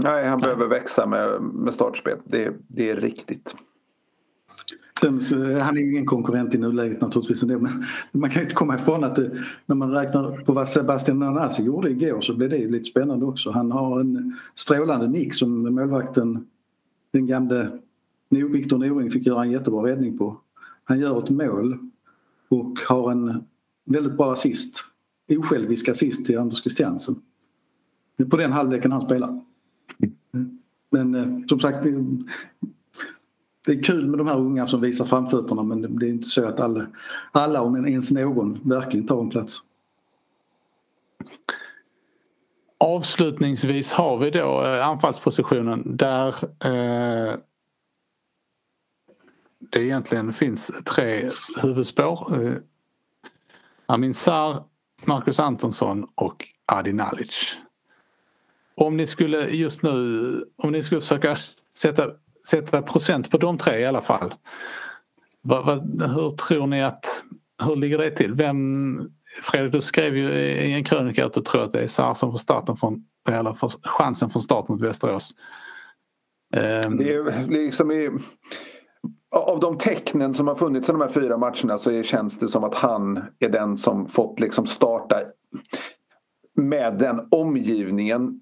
[0.03, 2.19] Nej, han behöver växa med, med startspel.
[2.25, 3.55] Det, det är riktigt.
[5.01, 8.43] Sen, så, han är ju ingen konkurrent i nuläget naturligtvis ändå men man kan ju
[8.43, 9.31] inte komma ifrån att det,
[9.67, 13.27] när man räknar på vad Sebastian Nanasi gjorde igår så blev det ju lite spännande
[13.27, 13.51] också.
[13.51, 16.47] Han har en strålande nick som målvakten,
[17.13, 17.71] den gamle
[18.29, 20.41] Viktor Norling fick göra en jättebra räddning på.
[20.85, 21.79] Han gör ett mål
[22.49, 23.45] och har en
[23.85, 24.85] väldigt bra assist,
[25.31, 27.15] osjälvisk assist till Anders Christiansen.
[28.17, 29.41] Det är på den halvleken han spelar.
[30.91, 31.85] Men eh, som sagt,
[33.67, 36.47] det, är kul med de här unga som visar framfötterna men det är inte så
[36.47, 36.87] att alla,
[37.33, 39.63] alla om ens någon verkligen tar en plats.
[42.81, 46.35] Avslutningsvis har vi då eh, anfallspositionen där
[46.65, 47.35] eh,
[49.59, 51.31] det egentligen finns tre
[51.63, 52.47] huvudspår.
[52.47, 52.55] Eh,
[53.87, 54.63] Amin Sarr,
[55.05, 57.57] Marcus Antonsson och Adi Nalic.
[58.81, 61.37] Om ni skulle just nu, om ni skulle försöka
[61.79, 62.11] sätta,
[62.51, 64.35] sätta procent på de tre i alla fall.
[65.41, 67.05] Vad, vad, hur tror ni att,
[67.65, 68.35] hur ligger det till?
[68.35, 69.11] Vem,
[69.43, 72.31] Fredrik du skrev ju i en krönika att du tror att det är Sarr som
[72.31, 75.35] får starten från, eller för chansen från start mot Västerås.
[76.57, 76.97] Ehm.
[76.97, 78.11] Det är liksom i,
[79.31, 82.65] av de tecknen som har funnits i de här fyra matcherna så känns det som
[82.65, 85.23] att han är den som fått liksom starta
[86.55, 88.41] med den omgivningen.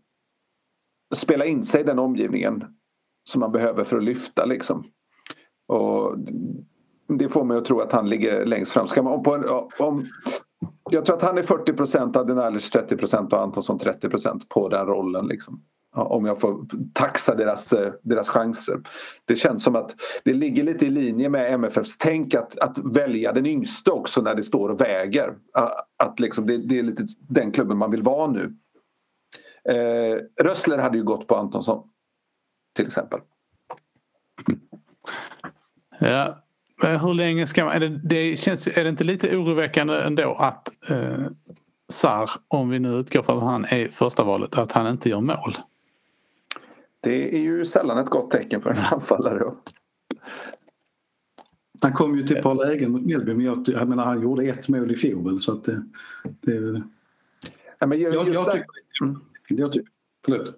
[1.15, 2.65] Spela in sig i den omgivningen
[3.29, 4.85] som man behöver för att lyfta liksom.
[5.69, 6.17] Och
[7.09, 8.89] det får mig att tro att han ligger längst fram.
[8.89, 9.45] Ska man, om, en,
[9.87, 10.07] om,
[10.91, 14.69] jag tror att han är 40 procent, Adenalic 30 procent och Antonsson 30 procent på
[14.69, 15.27] den rollen.
[15.27, 15.63] Liksom.
[15.97, 18.81] Om jag får taxa deras, eh, deras chanser.
[19.25, 19.95] Det känns som att
[20.25, 24.35] det ligger lite i linje med MFFs tänk att, att välja den yngste också när
[24.35, 25.35] det står och väger.
[25.53, 28.55] Att- Att liksom det, det är lite den klubben man vill vara nu.
[29.69, 31.89] Eh, Rössler hade ju gått på Antonsson
[32.77, 33.21] till exempel.
[35.99, 36.43] Ja,
[36.83, 37.75] men hur länge ska man...
[37.75, 41.27] Är det, det känns, är det inte lite oroväckande ändå att eh,
[41.89, 45.21] Sarr, om vi nu utgår från att han är första valet, att han inte gör
[45.21, 45.59] mål?
[47.01, 49.53] Det är ju sällan ett gott tecken för en anfallare.
[51.81, 54.45] Han kom ju till ett par lägen mot Mjällby men jag, jag menar han gjorde
[54.45, 55.83] ett mål i fjol så att det...
[56.41, 56.83] det
[57.79, 58.67] Ja, men jag, jag där- tycker...
[59.49, 59.89] Jag tycker
[60.25, 60.55] förlåt.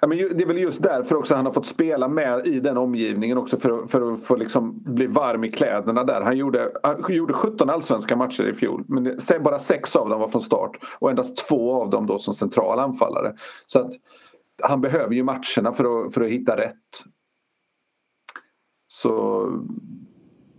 [0.00, 2.76] Ja, men det är väl just därför också han har fått spela med i den
[2.76, 6.20] omgivningen också för, att- för att få liksom bli varm i kläderna där.
[6.20, 10.20] Han gjorde, han gjorde 17 allsvenska matcher i fjol men det- bara sex av dem
[10.20, 13.34] var från start och endast två av dem då som central anfallare.
[13.66, 13.92] Så att
[14.62, 17.04] han behöver ju matcherna för att, för att hitta rätt.
[18.88, 19.42] Så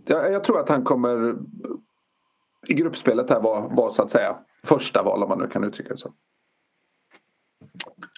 [0.04, 1.36] jag, jag tror att han kommer
[2.68, 5.90] i gruppspelet här vara var så att säga första val om man nu kan uttrycka
[5.90, 6.12] det så.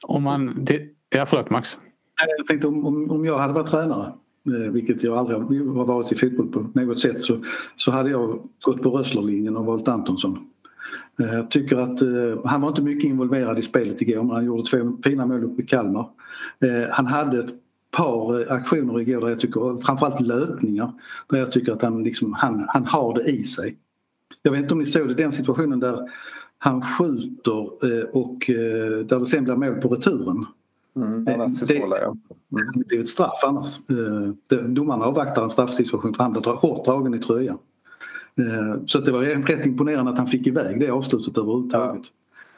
[0.02, 1.78] Om man, det, ja, förlåt Max.
[2.38, 4.12] Jag tänkte om, om, om jag hade varit tränare,
[4.46, 7.44] eh, vilket jag aldrig har varit i fotboll på något sätt, så,
[7.76, 10.38] så hade jag gått på Rösslerlinjen och valt Antonsson.
[11.20, 14.44] Eh, jag tycker att eh, han var inte mycket involverad i spelet igår men han
[14.44, 16.08] gjorde två fina mål uppe i Kalmar.
[16.64, 17.54] Eh, han hade ett
[17.90, 20.92] par eh, aktioner igår där jag tycker, framförallt löpningar,
[21.28, 23.76] där jag tycker att han, liksom, han, han har det i sig.
[24.42, 26.08] Jag vet inte om ni såg det, den situationen där
[26.62, 30.46] han skjuter eh, och eh, där det sen blir mål på returen.
[30.96, 31.32] Mm, det,
[31.66, 31.84] det, ja.
[31.84, 32.18] mm.
[32.48, 33.78] det hade blivit straff annars.
[34.68, 37.58] Domarna avvaktar en straffsituation för han blir hårt dragen i tröjan.
[38.86, 42.02] Så det var rätt imponerande att han fick iväg det avslutet överhuvudtaget.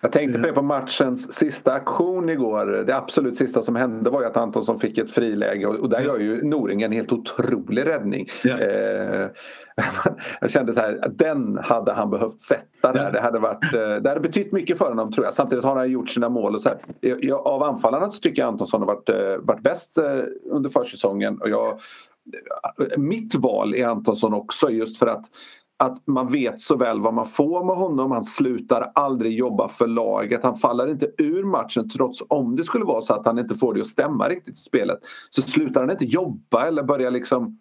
[0.02, 0.06] Ja.
[0.06, 2.84] Jag tänkte på det på matchens sista aktion igår.
[2.86, 6.18] Det absolut sista som hände var ju att Antonsson fick ett friläge och där gör
[6.18, 8.28] ju Noring en helt otrolig räddning.
[8.44, 8.58] Ja.
[8.58, 9.28] Eh,
[10.40, 13.04] jag kände så här, den hade han behövt sätta där.
[13.04, 13.10] Ja.
[13.10, 15.34] Det, hade varit, eh, det hade betytt mycket för honom tror jag.
[15.34, 16.54] Samtidigt har han gjort sina mål.
[16.54, 16.70] Och så.
[17.00, 19.98] Jag, av anfallarna så tycker jag Antonsson har varit, eh, varit bäst
[20.50, 21.40] under försäsongen.
[21.40, 21.80] Och jag,
[22.96, 25.24] mitt val är Antonsson också just för att
[25.82, 28.10] att man vet så väl vad man får med honom.
[28.10, 30.42] Han slutar aldrig jobba för laget.
[30.42, 33.74] Han faller inte ur matchen trots om det skulle vara så att han inte får
[33.74, 34.98] det att stämma riktigt i spelet.
[35.30, 37.58] Så slutar han inte jobba eller börjar liksom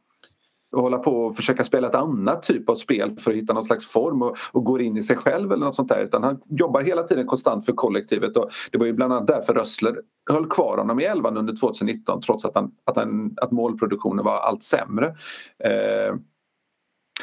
[0.75, 3.85] hålla på och försöka spela ett annat typ av spel för att hitta någon slags
[3.85, 6.03] form och, och går in i sig själv eller något sånt där.
[6.03, 9.53] Utan han jobbar hela tiden konstant för kollektivet och det var ju bland annat därför
[9.53, 14.25] Rössler höll kvar honom i elvan under 2019 trots att, han, att, han, att målproduktionen
[14.25, 15.07] var allt sämre.
[15.63, 16.15] Eh,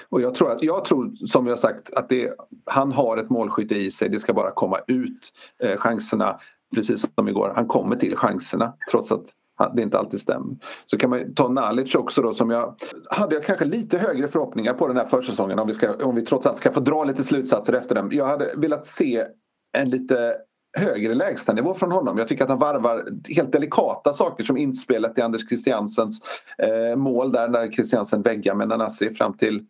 [0.09, 2.35] och jag tror, att, jag tror som jag sagt att det,
[2.67, 4.09] han har ett målskytte i sig.
[4.09, 5.33] Det ska bara komma ut
[5.63, 6.39] eh, chanserna
[6.75, 7.53] precis som igår.
[7.55, 9.35] Han kommer till chanserna trots att
[9.75, 10.57] det inte alltid stämmer.
[10.87, 12.75] Så kan man ta Nalic också då som jag
[13.11, 16.23] hade jag kanske lite högre förhoppningar på den här försäsongen om vi, ska, om vi
[16.23, 18.09] trots allt ska få dra lite slutsatser efter den.
[18.11, 19.27] Jag hade velat se
[19.73, 20.37] en lite
[20.77, 22.19] högre lägstanivå från honom.
[22.19, 26.21] Jag tycker att han varvar helt delikata saker som inspelet i Anders Christiansens
[26.59, 29.65] eh, mål där när Christiansen väggar med Nanasi fram till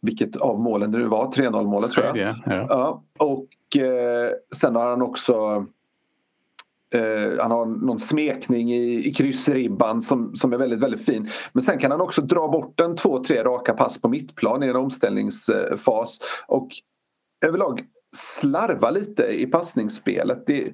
[0.00, 2.16] vilket av målen det nu var, 3-0 målet tror jag.
[2.16, 2.66] Ja, ja.
[2.68, 5.66] ja och eh, sen har han också
[6.94, 11.30] Uh, han har någon smekning i, i kryssribban som, som är väldigt, väldigt fin.
[11.52, 14.66] Men sen kan han också dra bort en två, tre raka pass på mittplan i
[14.66, 16.18] en omställningsfas.
[16.46, 16.68] Och
[17.46, 17.84] överlag
[18.18, 20.46] slarva lite i passningsspelet.
[20.46, 20.72] Det,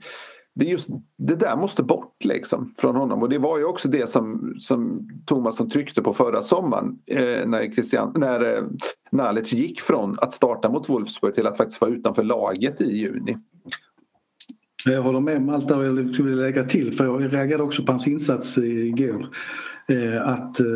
[0.54, 0.88] det, just,
[1.18, 5.08] det där måste bort liksom från honom och det var ju också det som, som
[5.26, 8.64] Thomasson tryckte på förra sommaren eh, när, Christian, när eh,
[9.12, 13.36] Nalic gick från att starta mot Wolfsburg till att faktiskt vara utanför laget i juni.
[14.84, 18.08] Jag håller med Malta och jag skulle lägga till för jag reagerade också på hans
[18.08, 19.26] insats igår.
[19.88, 20.66] Eh, att eh,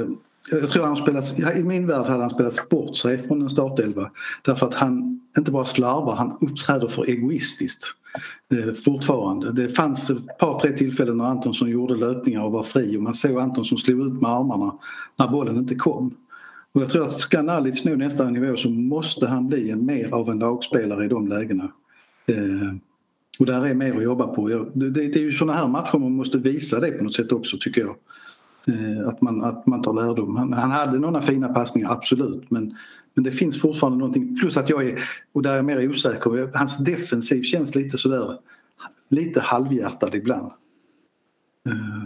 [0.50, 4.10] jag tror han spelat, I min värld hade han spelat bort sig från en startelva
[4.44, 7.84] därför att han inte bara slarvar, han uppträder för egoistiskt
[8.52, 9.52] eh, fortfarande.
[9.52, 13.14] Det fanns ett par tre tillfällen när Antonsson gjorde löpningar och var fri och man
[13.14, 14.78] såg Antonsson slå ut med armarna
[15.16, 16.14] när bollen inte kom.
[16.72, 20.14] Och jag tror att ska Nalic nå nästa nivå så måste han bli en mer
[20.14, 21.72] av en lagspelare i de lägena.
[22.26, 22.74] Eh,
[23.38, 24.48] och där är mer att jobba på.
[24.48, 27.32] Det, det, det är ju sådana här matcher man måste visa det på något sätt
[27.32, 27.96] också tycker jag.
[28.68, 30.36] Eh, att man, att man tar lärdom.
[30.36, 32.50] Han, han hade några fina passningar, absolut.
[32.50, 32.74] Men,
[33.18, 34.36] men det finns fortfarande någonting.
[34.40, 38.38] Plus att jag är, och där är jag mer osäker, hans defensiv känns lite sådär
[39.08, 40.52] lite halvhjärtad ibland.
[41.66, 42.04] Eh,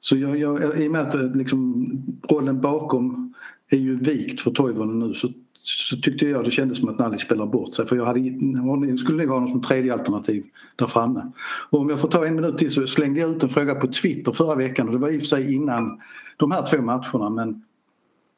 [0.00, 1.86] så jag, jag, i och med att eh, liksom,
[2.30, 3.34] rollen bakom
[3.70, 7.20] är ju vikt för Toivonen nu så så tyckte jag det kändes som att Nalic
[7.20, 10.44] spelar bort sig för jag hade, skulle nog ha honom som tredje alternativ
[10.76, 11.32] där framme.
[11.70, 13.86] Och om jag får ta en minut till så slängde jag ut en fråga på
[13.86, 16.00] Twitter förra veckan och det var i och för sig innan
[16.36, 17.62] de här två matcherna men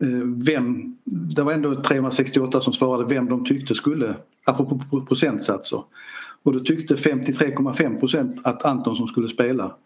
[0.02, 5.82] Eh, vem, det var ändå 368 som svarade vem de tyckte skulle, apropå procentsatser.
[6.42, 9.76] Och då tyckte 53,5 procent att Antonsson skulle spela.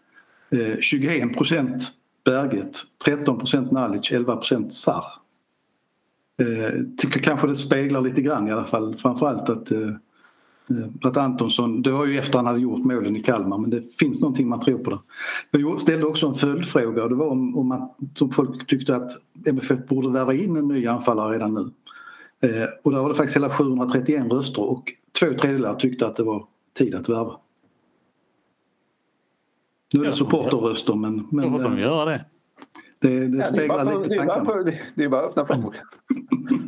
[0.49, 1.91] Eh, 21 procent
[2.25, 5.03] Berget, 13 procent Nalic, 11 procent Sarr.
[6.37, 9.71] Eh, tycker kanske det speglar lite grann i alla fall framförallt att
[11.03, 14.19] att Antonsson, det var ju efter han hade gjort målen i Kalmar men det finns
[14.19, 15.59] någonting man tror på det.
[15.59, 19.11] Jag ställde också en följdfråga och det var om, om att som folk tyckte att
[19.45, 21.71] MFF borde värva in en ny anfallare redan nu.
[22.49, 26.23] Eh, och där var det faktiskt hela 731 röster och två tredjedelar tyckte att det
[26.23, 26.45] var
[26.77, 27.37] tid att värva.
[29.93, 31.27] Nu är det supporterröster men...
[31.31, 32.25] men Då får de göra det.
[32.99, 34.71] Det, det speglar ja, lite tankarna.
[34.95, 35.81] Det är bara att öppna plånboken.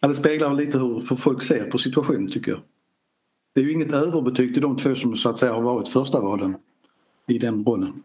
[0.00, 2.60] ja, det speglar lite hur folk ser på situationen tycker jag.
[3.54, 6.20] Det är ju inget överbetyg till de två som så att säga har varit första
[6.20, 6.56] valen
[7.26, 8.02] i den rollen.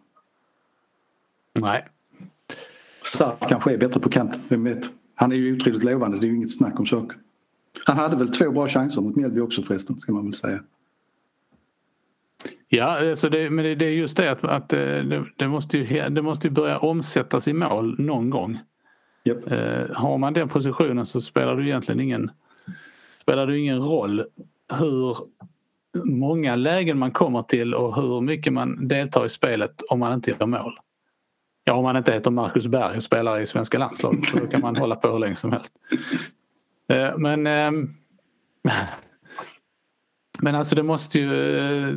[1.54, 1.88] Nej.
[3.04, 4.90] Stark kanske är bättre på kanten, vem vet.
[5.16, 7.18] Han är ju otroligt lovande, det är ju inget snack om saker.
[7.86, 10.64] Han hade väl två bra chanser mot Mjällby också förresten, ska man väl säga.
[12.68, 15.78] Ja, alltså det, men det, det, är just det att, att eh, det, det, måste
[15.78, 18.60] ju, det måste ju börja omsättas i mål någon gång.
[19.24, 19.52] Yep.
[19.52, 22.32] Eh, har man den positionen så spelar det egentligen ingen,
[23.22, 24.26] spelar det ingen roll
[24.74, 25.18] hur
[26.04, 30.32] många lägen man kommer till och hur mycket man deltar i spelet om man inte
[30.32, 30.80] gör mål.
[31.64, 34.62] Ja, om man inte heter Marcus Berg och spelar i svenska landslaget så då kan
[34.62, 35.74] man hålla på hur länge som helst.
[36.90, 37.72] Eh, men eh,
[40.42, 41.96] men alltså det måste ju, eh,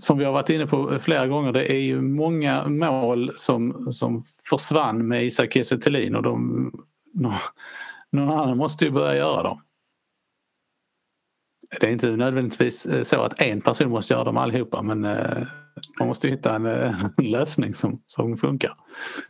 [0.00, 4.24] som vi har varit inne på flera gånger, det är ju många mål som, som
[4.50, 5.74] försvann med Isak Kiese
[6.16, 6.72] och de,
[8.12, 9.60] någon annan måste ju börja göra dem.
[11.80, 15.46] Det är inte nödvändigtvis eh, så att en person måste göra dem allihopa men eh,
[15.98, 16.66] man måste hitta en,
[17.16, 18.72] en lösning som, som funkar.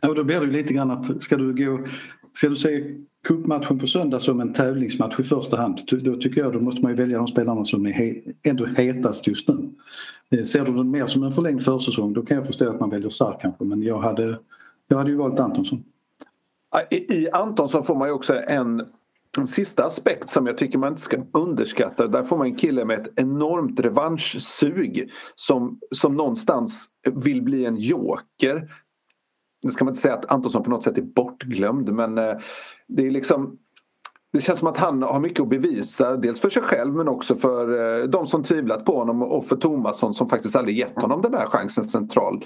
[0.01, 1.85] Ja, då blir det lite grann att ska du gå
[2.33, 6.53] Ska du se cupmatchen på söndag som en tävlingsmatch i första hand då tycker jag
[6.53, 9.69] då måste man välja de spelarna som är he ändå hetast just nu.
[10.29, 12.89] Eh, ser du den mer som en förlängd försäsong då kan jag förstå att man
[12.89, 14.39] väljer Sarr kanske men jag hade,
[14.87, 15.83] jag hade ju valt Antonsson.
[16.89, 18.85] I Antonsson får man ju också en,
[19.37, 22.07] en sista aspekt som jag tycker man inte ska underskatta.
[22.07, 27.77] Där får man en kille med ett enormt revanschsug som, som någonstans vill bli en
[27.77, 28.69] joker
[29.63, 32.37] nu ska man inte säga att Antonsson på något sätt är bortglömd men eh,
[32.87, 33.57] det är liksom
[34.33, 37.35] det känns som att han har mycket att bevisa, dels för sig själv men också
[37.35, 41.21] för eh, de som tvivlat på honom och för Tomasson som faktiskt aldrig gett honom
[41.21, 42.43] den där chansen centralt.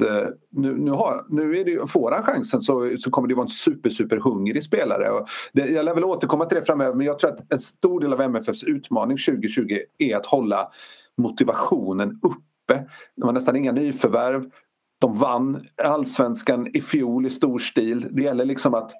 [0.00, 3.44] Eh, nu, nu, har, nu är det, får han chansen så, så kommer det vara
[3.44, 5.10] en super, super hungrig spelare.
[5.10, 8.00] Och det, jag lär väl återkomma till det framöver men jag tror att en stor
[8.00, 10.68] del av MFFs utmaning 2020 är att hålla
[11.16, 12.84] motivationen uppe.
[13.16, 14.50] De har nästan inga nyförvärv
[14.98, 18.08] de vann allsvenskan i fjol i stor stil.
[18.10, 18.92] Det gäller liksom att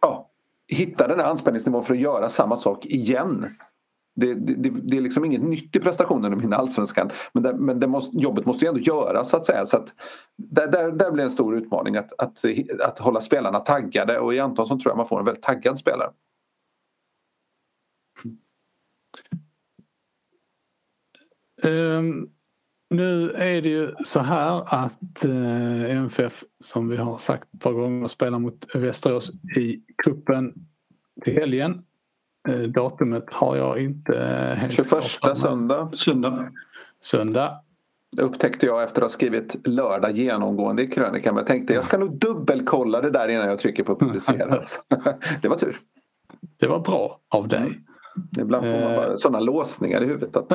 [0.00, 0.30] ja,
[0.68, 3.56] hitta den här anspänningsnivån för att göra samma sak igen.
[4.16, 7.80] Det, det, det är liksom inget nytt i prestationen att vinna allsvenskan men, det, men
[7.80, 9.66] det måste, jobbet måste ju ändå göras så att säga.
[9.66, 9.94] Så att
[10.36, 12.44] där, där, där blir en stor utmaning att, att,
[12.80, 16.10] att hålla spelarna taggade och i Antonsson tror jag man får en väldigt taggad spelare.
[21.62, 22.33] Um,
[22.90, 27.72] nu är det ju så här att eh, MFF som vi har sagt ett par
[27.72, 30.54] gånger spelar mot Västerås i kuppen
[31.22, 31.84] till helgen.
[32.48, 35.04] Eh, datumet har jag inte eh, helt 21
[35.36, 35.90] söndag.
[35.92, 36.52] Söndag.
[37.00, 37.60] Söndag.
[38.16, 41.36] Det upptäckte jag efter att ha skrivit lördag genomgående i krönikan.
[41.36, 44.62] Jag tänkte jag ska nog dubbelkolla det där innan jag trycker på publicera.
[45.42, 45.76] det var tur.
[46.56, 47.80] Det var bra av dig.
[48.38, 49.16] Ibland får man bara eh.
[49.16, 50.52] sådana låsningar i huvudet att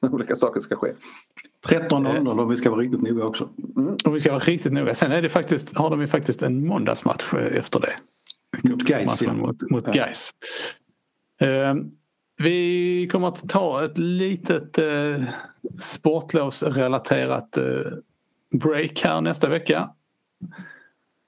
[0.12, 0.92] olika saker ska ske.
[1.66, 3.48] 13.00 om vi ska vara riktigt noga också.
[3.76, 3.96] Mm.
[4.04, 4.94] Om vi ska vara riktigt noga.
[4.94, 7.92] Sen är det faktiskt, har de ju faktiskt en måndagsmatch efter det.
[8.68, 9.22] Mot Gais.
[9.22, 9.32] Ja.
[9.32, 10.30] Mot, mot Gais.
[11.42, 11.74] Uh,
[12.36, 15.24] vi kommer att ta ett litet uh,
[15.80, 17.92] sportlovsrelaterat uh,
[18.50, 19.90] break här nästa vecka.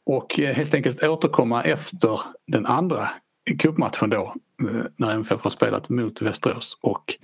[0.07, 3.11] Och helt enkelt återkomma efter den andra
[3.59, 7.17] cupmatchen då Eh, när MFF har spelat mot Västerås och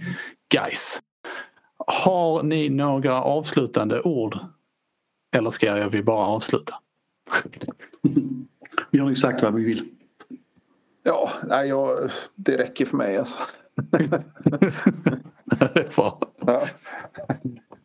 [0.55, 1.03] Geis.
[1.87, 4.39] Har ni några avslutande ord?
[5.37, 6.75] Eller ska vi bara avsluta?
[8.91, 9.89] vi har ju sagt vad vi vill.
[11.03, 13.39] Ja, nej, jag, det räcker för mig alltså.
[15.45, 16.21] det är bra.
[16.41, 16.67] Ja.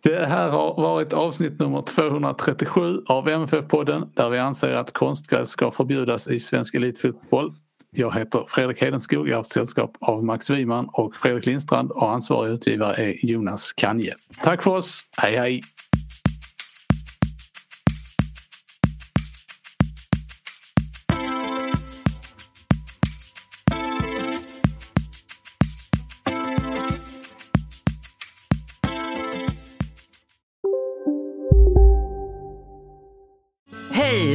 [0.03, 5.71] Det här har varit avsnitt nummer 237 av MFF-podden där vi anser att konstgräs ska
[5.71, 7.53] förbjudas i svensk elitfotboll.
[7.95, 12.11] Jag heter Fredrik Hedenskog, jag har haft sällskap av Max Wiman och Fredrik Lindstrand och
[12.11, 14.13] ansvarig utgivare är Jonas Kanje.
[14.43, 15.61] Tack för oss, hej hej!